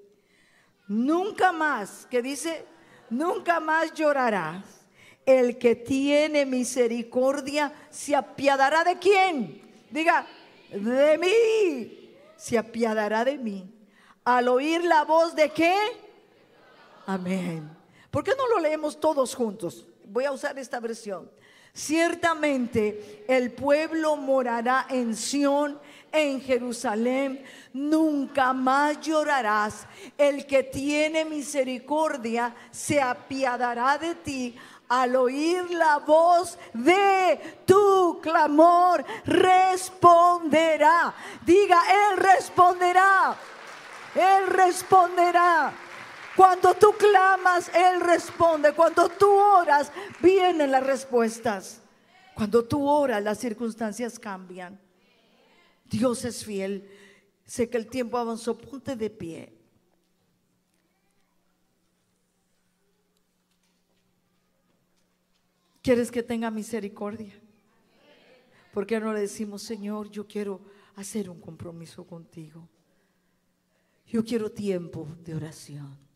Nunca 0.88 1.52
más, 1.52 2.06
que 2.10 2.20
dice, 2.20 2.66
nunca 3.08 3.60
más 3.60 3.94
llorarás. 3.94 4.64
El 5.24 5.56
que 5.56 5.76
tiene 5.76 6.44
misericordia 6.44 7.72
se 7.90 8.16
apiadará 8.16 8.82
de 8.82 8.98
quién? 8.98 9.62
Diga, 9.90 10.26
de 10.70 11.18
mí. 11.18 12.16
Se 12.36 12.58
apiadará 12.58 13.24
de 13.24 13.38
mí. 13.38 13.72
Al 14.24 14.48
oír 14.48 14.82
la 14.84 15.04
voz 15.04 15.34
de 15.36 15.48
qué? 15.50 15.76
Amén. 17.06 17.70
¿Por 18.10 18.24
qué 18.24 18.32
no 18.36 18.48
lo 18.48 18.58
leemos 18.58 18.98
todos 18.98 19.34
juntos? 19.34 19.86
Voy 20.04 20.24
a 20.24 20.32
usar 20.32 20.58
esta 20.58 20.80
versión. 20.80 21.30
Ciertamente 21.74 23.24
el 23.26 23.50
pueblo 23.52 24.16
morará 24.16 24.86
en 24.90 25.16
Sión, 25.16 25.78
en 26.12 26.40
Jerusalén. 26.42 27.42
Nunca 27.72 28.52
más 28.52 29.00
llorarás. 29.00 29.86
El 30.18 30.46
que 30.46 30.64
tiene 30.64 31.24
misericordia 31.24 32.54
se 32.70 33.00
apiadará 33.00 33.96
de 33.96 34.14
ti. 34.16 34.56
Al 34.88 35.16
oír 35.16 35.70
la 35.70 35.96
voz 35.98 36.58
de 36.74 37.62
tu 37.64 38.20
clamor, 38.20 39.02
responderá. 39.24 41.14
Diga, 41.46 41.80
Él 41.88 42.18
responderá. 42.18 43.34
Él 44.14 44.46
responderá. 44.48 45.72
Cuando 46.36 46.74
tú 46.74 46.92
clamas, 46.98 47.70
Él 47.74 48.00
responde. 48.00 48.72
Cuando 48.72 49.08
tú 49.08 49.28
oras, 49.28 49.92
vienen 50.20 50.70
las 50.70 50.84
respuestas. 50.84 51.82
Cuando 52.34 52.64
tú 52.64 52.86
oras, 52.86 53.22
las 53.22 53.38
circunstancias 53.38 54.18
cambian. 54.18 54.80
Dios 55.84 56.24
es 56.24 56.44
fiel. 56.44 56.88
Sé 57.44 57.68
que 57.68 57.76
el 57.76 57.86
tiempo 57.86 58.16
avanzó. 58.16 58.56
Ponte 58.56 58.96
de 58.96 59.10
pie. 59.10 59.52
¿Quieres 65.82 66.10
que 66.10 66.22
tenga 66.22 66.50
misericordia? 66.50 67.34
¿Por 68.72 68.86
qué 68.86 68.98
no 69.00 69.12
le 69.12 69.20
decimos, 69.20 69.62
Señor, 69.62 70.08
yo 70.10 70.26
quiero 70.26 70.60
hacer 70.94 71.28
un 71.28 71.40
compromiso 71.40 72.06
contigo? 72.06 72.66
Yo 74.06 74.24
quiero 74.24 74.50
tiempo 74.50 75.08
de 75.24 75.34
oración. 75.34 76.11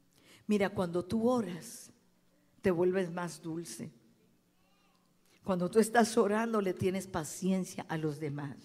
Mira, 0.46 0.70
cuando 0.70 1.04
tú 1.04 1.28
oras, 1.28 1.90
te 2.62 2.70
vuelves 2.70 3.10
más 3.10 3.42
dulce. 3.42 3.90
Cuando 5.44 5.70
tú 5.70 5.78
estás 5.78 6.16
orando, 6.16 6.60
le 6.60 6.74
tienes 6.74 7.06
paciencia 7.06 7.86
a 7.88 7.96
los 7.96 8.18
demás. 8.18 8.56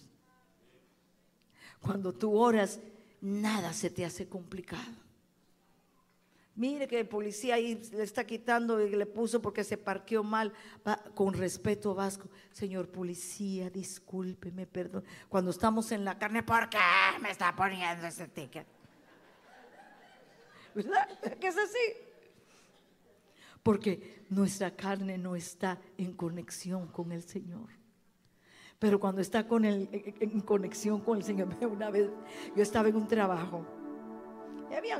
Cuando 1.79 2.13
tú 2.13 2.35
oras, 2.35 2.79
nada 3.21 3.73
se 3.73 3.89
te 3.89 4.05
hace 4.05 4.27
complicado. 4.27 5.01
Mire 6.55 6.87
que 6.87 6.99
el 6.99 7.07
policía 7.07 7.55
ahí 7.55 7.81
le 7.93 8.03
está 8.03 8.25
quitando 8.25 8.85
y 8.85 8.89
le 8.89 9.05
puso 9.05 9.41
porque 9.41 9.63
se 9.63 9.77
parqueó 9.77 10.23
mal. 10.23 10.53
con 11.15 11.33
respeto 11.33 11.95
vasco, 11.95 12.29
señor 12.51 12.89
policía, 12.89 13.69
discúlpeme, 13.69 14.67
perdón. 14.67 15.03
Cuando 15.29 15.51
estamos 15.51 15.91
en 15.91 16.03
la 16.03 16.19
carne, 16.19 16.43
¿por 16.43 16.69
qué 16.69 16.77
me 17.21 17.31
está 17.31 17.55
poniendo 17.55 18.05
ese 18.05 18.27
ticket? 18.27 18.67
¿Verdad? 20.75 21.07
Que 21.39 21.47
es 21.47 21.57
así. 21.57 21.93
Porque 23.63 24.23
nuestra 24.29 24.75
carne 24.75 25.17
no 25.17 25.35
está 25.35 25.79
en 25.97 26.13
conexión 26.13 26.87
con 26.87 27.11
el 27.11 27.23
Señor. 27.23 27.69
Pero 28.79 28.99
cuando 28.99 29.21
está 29.21 29.47
con 29.47 29.63
el, 29.63 29.89
en 30.19 30.41
conexión 30.41 31.01
con 31.01 31.17
el 31.17 31.23
Señor, 31.23 31.49
una 31.71 31.91
vez 31.91 32.09
yo 32.55 32.63
estaba 32.63 32.89
en 32.89 32.95
un 32.95 33.07
trabajo. 33.07 33.65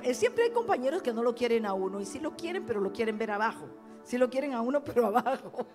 Eh, 0.03 0.13
siempre 0.13 0.43
hay 0.43 0.51
compañeros 0.51 1.01
que 1.01 1.13
no 1.13 1.23
lo 1.23 1.33
quieren 1.33 1.65
a 1.65 1.73
uno 1.73 1.99
y 2.01 2.05
sí 2.05 2.19
lo 2.19 2.35
quieren, 2.35 2.65
pero 2.65 2.81
lo 2.81 2.91
quieren 2.91 3.17
ver 3.17 3.31
abajo. 3.31 3.69
Sí 4.03 4.17
lo 4.17 4.29
quieren 4.29 4.53
a 4.53 4.61
uno, 4.61 4.83
pero 4.83 5.07
abajo. 5.07 5.65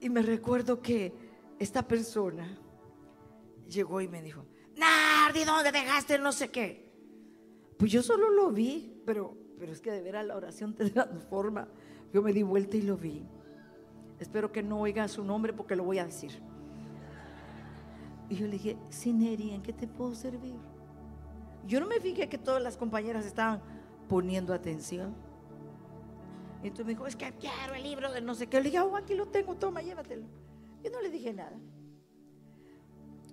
Y 0.00 0.08
me 0.08 0.22
recuerdo 0.22 0.80
que 0.80 1.12
esta 1.58 1.82
persona 1.82 2.58
llegó 3.68 4.00
y 4.00 4.08
me 4.08 4.22
dijo, 4.22 4.44
Nardi, 4.76 5.44
¿dónde 5.44 5.72
dejaste 5.72 6.18
no 6.18 6.32
sé 6.32 6.50
qué? 6.50 6.89
Pues 7.80 7.90
yo 7.92 8.02
solo 8.02 8.28
lo 8.28 8.50
vi, 8.50 8.92
pero, 9.06 9.34
pero 9.58 9.72
es 9.72 9.80
que 9.80 9.90
de 9.90 10.02
veras 10.02 10.26
la 10.26 10.36
oración 10.36 10.74
te 10.74 10.90
transforma. 10.90 11.66
Yo 12.12 12.20
me 12.20 12.30
di 12.30 12.42
vuelta 12.42 12.76
y 12.76 12.82
lo 12.82 12.98
vi. 12.98 13.24
Espero 14.18 14.52
que 14.52 14.62
no 14.62 14.80
oiga 14.80 15.08
su 15.08 15.24
nombre 15.24 15.54
porque 15.54 15.74
lo 15.74 15.84
voy 15.84 15.98
a 15.98 16.04
decir. 16.04 16.42
Y 18.28 18.36
yo 18.36 18.46
le 18.46 18.52
dije, 18.52 18.76
Sineri, 18.90 19.52
¿en 19.52 19.62
qué 19.62 19.72
te 19.72 19.88
puedo 19.88 20.14
servir? 20.14 20.56
Yo 21.66 21.80
no 21.80 21.86
me 21.86 22.00
fijé 22.00 22.28
que 22.28 22.36
todas 22.36 22.62
las 22.62 22.76
compañeras 22.76 23.24
estaban 23.24 23.62
poniendo 24.10 24.52
atención. 24.52 25.14
Y 26.62 26.66
entonces 26.66 26.84
me 26.84 26.92
dijo, 26.92 27.06
es 27.06 27.16
que 27.16 27.32
quiero 27.32 27.74
el 27.74 27.82
libro 27.82 28.12
de 28.12 28.20
no 28.20 28.34
sé 28.34 28.46
qué. 28.46 28.58
Le 28.58 28.64
dije, 28.64 28.80
oh, 28.80 28.94
aquí 28.94 29.14
lo 29.14 29.24
tengo, 29.24 29.56
toma, 29.56 29.80
llévatelo. 29.80 30.26
Yo 30.84 30.90
no 30.90 31.00
le 31.00 31.08
dije 31.08 31.32
nada. 31.32 31.58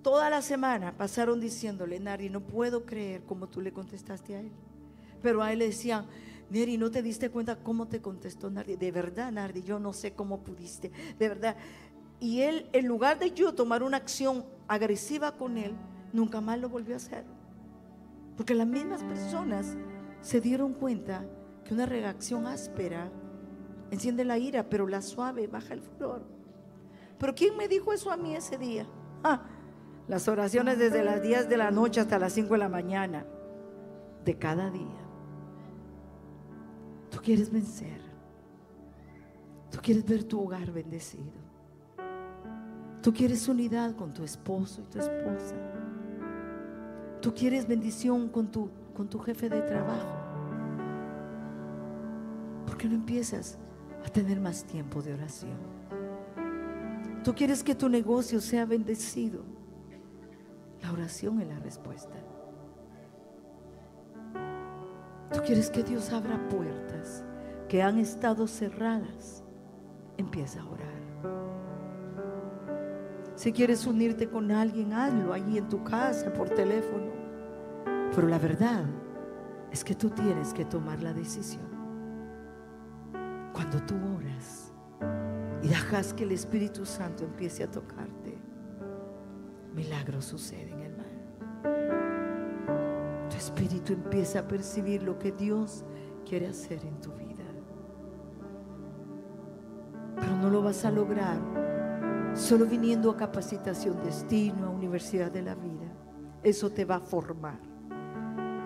Toda 0.02 0.30
la 0.30 0.42
semana 0.42 0.96
pasaron 0.96 1.40
diciéndole, 1.40 1.98
Nari, 2.00 2.30
no 2.30 2.40
puedo 2.40 2.84
creer 2.84 3.22
cómo 3.24 3.48
tú 3.48 3.60
le 3.60 3.72
contestaste 3.72 4.36
a 4.36 4.40
él. 4.40 4.52
Pero 5.22 5.42
a 5.42 5.52
él 5.52 5.58
le 5.58 5.66
decían, 5.66 6.06
Neri, 6.50 6.78
¿no 6.78 6.90
te 6.90 7.02
diste 7.02 7.30
cuenta 7.30 7.56
cómo 7.56 7.88
te 7.88 8.00
contestó 8.00 8.50
Nardi? 8.50 8.76
De 8.76 8.90
verdad, 8.90 9.30
Nardi, 9.32 9.62
yo 9.62 9.78
no 9.78 9.92
sé 9.92 10.12
cómo 10.12 10.40
pudiste. 10.40 10.90
De 11.18 11.28
verdad. 11.28 11.56
Y 12.20 12.40
él, 12.40 12.68
en 12.72 12.86
lugar 12.86 13.18
de 13.18 13.32
yo 13.32 13.52
tomar 13.52 13.82
una 13.82 13.98
acción 13.98 14.44
agresiva 14.66 15.32
con 15.32 15.58
él, 15.58 15.74
nunca 16.12 16.40
más 16.40 16.58
lo 16.58 16.68
volvió 16.68 16.94
a 16.94 16.98
hacer. 16.98 17.24
Porque 18.36 18.54
las 18.54 18.66
mismas 18.66 19.02
personas 19.02 19.76
se 20.20 20.40
dieron 20.40 20.72
cuenta 20.72 21.24
que 21.64 21.74
una 21.74 21.86
reacción 21.86 22.46
áspera 22.46 23.10
enciende 23.90 24.24
la 24.24 24.38
ira, 24.38 24.68
pero 24.70 24.86
la 24.86 25.02
suave 25.02 25.46
baja 25.48 25.74
el 25.74 25.82
furor. 25.82 26.22
Pero 27.18 27.34
¿quién 27.34 27.56
me 27.56 27.68
dijo 27.68 27.92
eso 27.92 28.10
a 28.10 28.16
mí 28.16 28.34
ese 28.34 28.56
día? 28.56 28.86
Ah, 29.22 29.42
las 30.08 30.26
oraciones 30.26 30.78
desde 30.78 31.04
las 31.04 31.22
10 31.22 31.48
de 31.48 31.56
la 31.58 31.70
noche 31.70 32.00
hasta 32.00 32.18
las 32.18 32.32
5 32.32 32.54
de 32.54 32.58
la 32.58 32.68
mañana 32.68 33.26
de 34.24 34.38
cada 34.38 34.70
día. 34.70 35.00
Tú 37.10 37.18
quieres 37.22 37.52
vencer. 37.52 38.00
Tú 39.70 39.78
quieres 39.82 40.04
ver 40.06 40.24
tu 40.24 40.40
hogar 40.40 40.72
bendecido. 40.72 41.48
Tú 43.02 43.12
quieres 43.12 43.46
unidad 43.48 43.94
con 43.96 44.12
tu 44.14 44.24
esposo 44.24 44.80
y 44.80 44.84
tu 44.86 44.98
esposa. 44.98 45.54
Tú 47.20 47.34
quieres 47.34 47.68
bendición 47.68 48.28
con 48.28 48.50
tu, 48.50 48.70
con 48.94 49.08
tu 49.08 49.18
jefe 49.18 49.48
de 49.50 49.60
trabajo. 49.60 50.08
¿Por 52.66 52.78
qué 52.78 52.88
no 52.88 52.94
empiezas 52.94 53.58
a 54.04 54.08
tener 54.08 54.40
más 54.40 54.64
tiempo 54.64 55.02
de 55.02 55.14
oración? 55.14 55.58
Tú 57.24 57.34
quieres 57.34 57.62
que 57.62 57.74
tu 57.74 57.88
negocio 57.88 58.40
sea 58.40 58.64
bendecido. 58.64 59.57
La 60.88 60.94
oración 60.94 61.38
es 61.42 61.48
la 61.48 61.58
respuesta. 61.58 62.16
Tú 65.30 65.40
quieres 65.44 65.68
que 65.68 65.82
Dios 65.82 66.10
abra 66.14 66.48
puertas 66.48 67.24
que 67.68 67.82
han 67.82 67.98
estado 67.98 68.46
cerradas. 68.46 69.44
Empieza 70.16 70.62
a 70.62 70.66
orar. 70.66 70.88
Si 73.34 73.52
quieres 73.52 73.86
unirte 73.86 74.30
con 74.30 74.50
alguien, 74.50 74.94
hazlo 74.94 75.34
allí 75.34 75.58
en 75.58 75.68
tu 75.68 75.84
casa, 75.84 76.32
por 76.32 76.48
teléfono. 76.48 77.12
Pero 78.14 78.26
la 78.26 78.38
verdad 78.38 78.86
es 79.70 79.84
que 79.84 79.94
tú 79.94 80.08
tienes 80.08 80.54
que 80.54 80.64
tomar 80.64 81.02
la 81.02 81.12
decisión. 81.12 81.68
Cuando 83.52 83.82
tú 83.82 83.94
oras 84.16 84.72
y 85.62 85.68
dejas 85.68 86.14
que 86.14 86.24
el 86.24 86.32
Espíritu 86.32 86.86
Santo 86.86 87.24
empiece 87.24 87.62
a 87.62 87.70
tocarte, 87.70 88.38
milagros 89.78 90.24
suceden, 90.24 90.67
espíritu 93.48 93.94
empieza 93.94 94.40
a 94.40 94.48
percibir 94.48 95.02
lo 95.02 95.18
que 95.18 95.32
Dios 95.32 95.82
quiere 96.28 96.48
hacer 96.48 96.84
en 96.84 97.00
tu 97.00 97.10
vida. 97.12 97.44
Pero 100.16 100.36
no 100.36 100.50
lo 100.50 100.62
vas 100.62 100.84
a 100.84 100.90
lograr 100.90 101.38
solo 102.34 102.66
viniendo 102.66 103.10
a 103.10 103.16
capacitación 103.16 104.02
destino, 104.04 104.66
a 104.66 104.70
universidad 104.70 105.30
de 105.30 105.42
la 105.42 105.54
vida. 105.54 105.90
Eso 106.42 106.70
te 106.70 106.84
va 106.84 106.96
a 106.96 107.00
formar. 107.00 107.58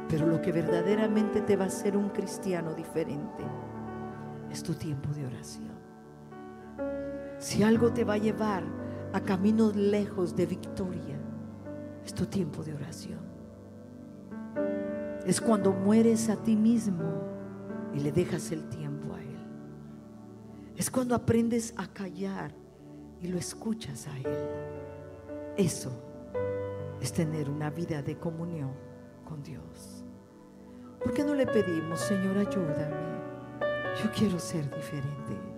Pero 0.08 0.26
lo 0.26 0.42
que 0.42 0.50
verdaderamente 0.50 1.40
te 1.42 1.56
va 1.56 1.64
a 1.64 1.68
hacer 1.68 1.96
un 1.96 2.10
cristiano 2.10 2.74
diferente 2.74 3.44
es 4.50 4.62
tu 4.62 4.74
tiempo 4.74 5.10
de 5.14 5.26
oración. 5.26 5.72
Si 7.38 7.62
algo 7.62 7.92
te 7.92 8.04
va 8.04 8.14
a 8.14 8.18
llevar 8.18 8.64
a 9.12 9.20
caminos 9.20 9.76
lejos 9.76 10.34
de 10.34 10.46
victoria, 10.46 11.18
es 12.04 12.12
tu 12.12 12.26
tiempo 12.26 12.64
de 12.64 12.74
oración. 12.74 13.31
Es 15.26 15.40
cuando 15.40 15.72
mueres 15.72 16.28
a 16.28 16.36
ti 16.36 16.56
mismo 16.56 17.04
y 17.94 18.00
le 18.00 18.10
dejas 18.10 18.50
el 18.50 18.68
tiempo 18.68 19.14
a 19.14 19.22
Él. 19.22 19.46
Es 20.76 20.90
cuando 20.90 21.14
aprendes 21.14 21.74
a 21.76 21.86
callar 21.86 22.54
y 23.20 23.28
lo 23.28 23.38
escuchas 23.38 24.08
a 24.08 24.16
Él. 24.18 24.48
Eso 25.56 25.92
es 27.00 27.12
tener 27.12 27.50
una 27.50 27.70
vida 27.70 28.02
de 28.02 28.18
comunión 28.18 28.72
con 29.24 29.42
Dios. 29.42 30.04
¿Por 31.02 31.12
qué 31.12 31.24
no 31.24 31.34
le 31.34 31.46
pedimos, 31.46 32.00
Señor, 32.00 32.38
ayúdame? 32.38 33.12
Yo 34.02 34.10
quiero 34.16 34.38
ser 34.38 34.64
diferente. 34.74 35.51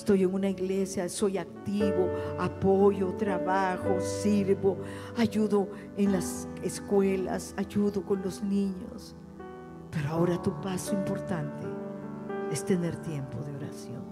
Estoy 0.00 0.22
en 0.22 0.32
una 0.32 0.48
iglesia, 0.48 1.10
soy 1.10 1.36
activo, 1.36 2.08
apoyo, 2.38 3.12
trabajo, 3.18 4.00
sirvo, 4.00 4.78
ayudo 5.14 5.68
en 5.98 6.12
las 6.12 6.48
escuelas, 6.62 7.52
ayudo 7.58 8.02
con 8.02 8.22
los 8.22 8.42
niños. 8.42 9.14
Pero 9.90 10.08
ahora 10.08 10.40
tu 10.40 10.58
paso 10.62 10.94
importante 10.94 11.66
es 12.50 12.64
tener 12.64 12.96
tiempo 12.96 13.40
de 13.44 13.54
oración. 13.54 14.02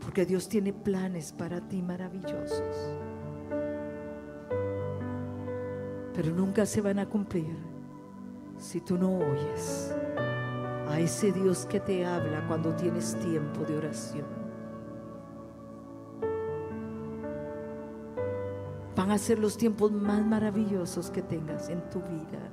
Porque 0.00 0.24
Dios 0.24 0.48
tiene 0.48 0.72
planes 0.72 1.30
para 1.30 1.60
ti 1.60 1.82
maravillosos. 1.82 2.96
Pero 6.14 6.30
nunca 6.34 6.64
se 6.64 6.80
van 6.80 7.00
a 7.00 7.06
cumplir 7.06 7.54
si 8.56 8.80
tú 8.80 8.96
no 8.96 9.14
oyes 9.18 9.94
a 10.88 10.98
ese 10.98 11.32
Dios 11.32 11.66
que 11.66 11.80
te 11.80 12.06
habla 12.06 12.46
cuando 12.48 12.74
tienes 12.74 13.14
tiempo 13.20 13.60
de 13.64 13.76
oración. 13.76 14.37
Van 19.08 19.14
a 19.14 19.18
ser 19.18 19.38
los 19.38 19.56
tiempos 19.56 19.90
más 19.90 20.22
maravillosos 20.22 21.10
que 21.10 21.22
tengas 21.22 21.70
en 21.70 21.80
tu 21.88 22.00
vida. 22.00 22.50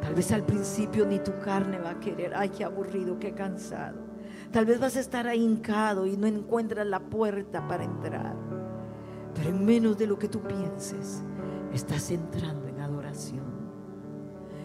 Tal 0.00 0.14
vez 0.14 0.32
al 0.32 0.44
principio 0.44 1.04
ni 1.04 1.18
tu 1.18 1.38
carne 1.40 1.78
va 1.78 1.90
a 1.90 2.00
querer, 2.00 2.32
ay, 2.34 2.48
qué 2.48 2.64
aburrido, 2.64 3.18
qué 3.18 3.34
cansado. 3.34 3.98
Tal 4.50 4.64
vez 4.64 4.80
vas 4.80 4.96
a 4.96 5.00
estar 5.00 5.28
ahincado 5.28 6.06
y 6.06 6.16
no 6.16 6.26
encuentras 6.26 6.86
la 6.86 7.00
puerta 7.00 7.68
para 7.68 7.84
entrar. 7.84 8.34
Pero 9.34 9.50
en 9.50 9.62
menos 9.62 9.98
de 9.98 10.06
lo 10.06 10.18
que 10.18 10.28
tú 10.28 10.40
pienses, 10.40 11.22
estás 11.74 12.10
entrando 12.10 12.66
en 12.66 12.80
adoración. 12.80 13.44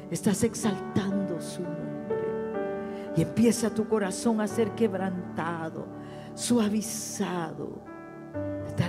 Estás 0.10 0.42
exaltando 0.44 1.42
su 1.42 1.64
nombre. 1.64 3.12
Y 3.18 3.24
empieza 3.24 3.74
tu 3.74 3.86
corazón 3.90 4.40
a 4.40 4.48
ser 4.48 4.72
quebrantado, 4.72 5.86
suavizado, 6.34 7.97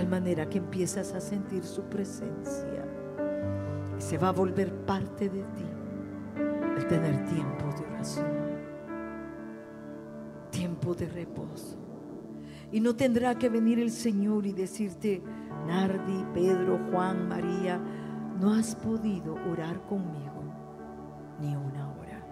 manera 0.09 0.49
que 0.49 0.57
empiezas 0.57 1.13
a 1.13 1.21
sentir 1.21 1.63
su 1.63 1.83
presencia. 1.83 2.85
Y 3.97 4.01
se 4.01 4.17
va 4.17 4.29
a 4.29 4.33
volver 4.33 4.73
parte 4.85 5.29
de 5.29 5.43
ti 5.43 5.65
el 6.77 6.87
tener 6.87 7.25
tiempo 7.25 7.65
de 7.77 7.85
oración, 7.93 8.27
tiempo 10.49 10.93
de 10.93 11.07
reposo. 11.07 11.77
Y 12.71 12.79
no 12.79 12.95
tendrá 12.95 13.35
que 13.35 13.49
venir 13.49 13.79
el 13.79 13.91
Señor 13.91 14.45
y 14.45 14.53
decirte, 14.53 15.21
Nardi, 15.67 16.25
Pedro, 16.33 16.79
Juan, 16.91 17.27
María, 17.27 17.79
no 18.39 18.53
has 18.53 18.75
podido 18.75 19.35
orar 19.51 19.81
conmigo 19.81 20.43
ni 21.39 21.55
una 21.55 21.91
hora. 21.91 22.23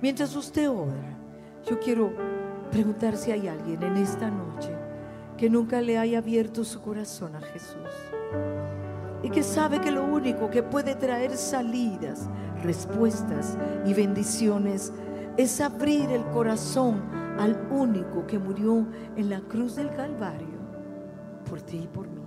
Mientras 0.00 0.34
usted 0.34 0.70
ora, 0.70 1.18
yo 1.68 1.78
quiero 1.78 2.12
preguntar 2.70 3.16
si 3.16 3.32
hay 3.32 3.48
alguien 3.48 3.82
en 3.82 3.96
esta 3.96 4.30
noche 4.30 4.79
que 5.40 5.48
nunca 5.48 5.80
le 5.80 5.96
haya 5.96 6.18
abierto 6.18 6.64
su 6.64 6.82
corazón 6.82 7.34
a 7.34 7.40
Jesús 7.40 7.88
y 9.22 9.30
que 9.30 9.42
sabe 9.42 9.80
que 9.80 9.90
lo 9.90 10.04
único 10.04 10.50
que 10.50 10.62
puede 10.62 10.94
traer 10.94 11.34
salidas, 11.34 12.28
respuestas 12.62 13.56
y 13.86 13.94
bendiciones 13.94 14.92
es 15.38 15.62
abrir 15.62 16.10
el 16.10 16.26
corazón 16.26 17.00
al 17.38 17.58
único 17.70 18.26
que 18.26 18.38
murió 18.38 18.86
en 19.16 19.30
la 19.30 19.40
cruz 19.40 19.76
del 19.76 19.90
Calvario 19.92 20.60
por 21.48 21.62
ti 21.62 21.84
y 21.84 21.86
por 21.86 22.06
mí. 22.06 22.19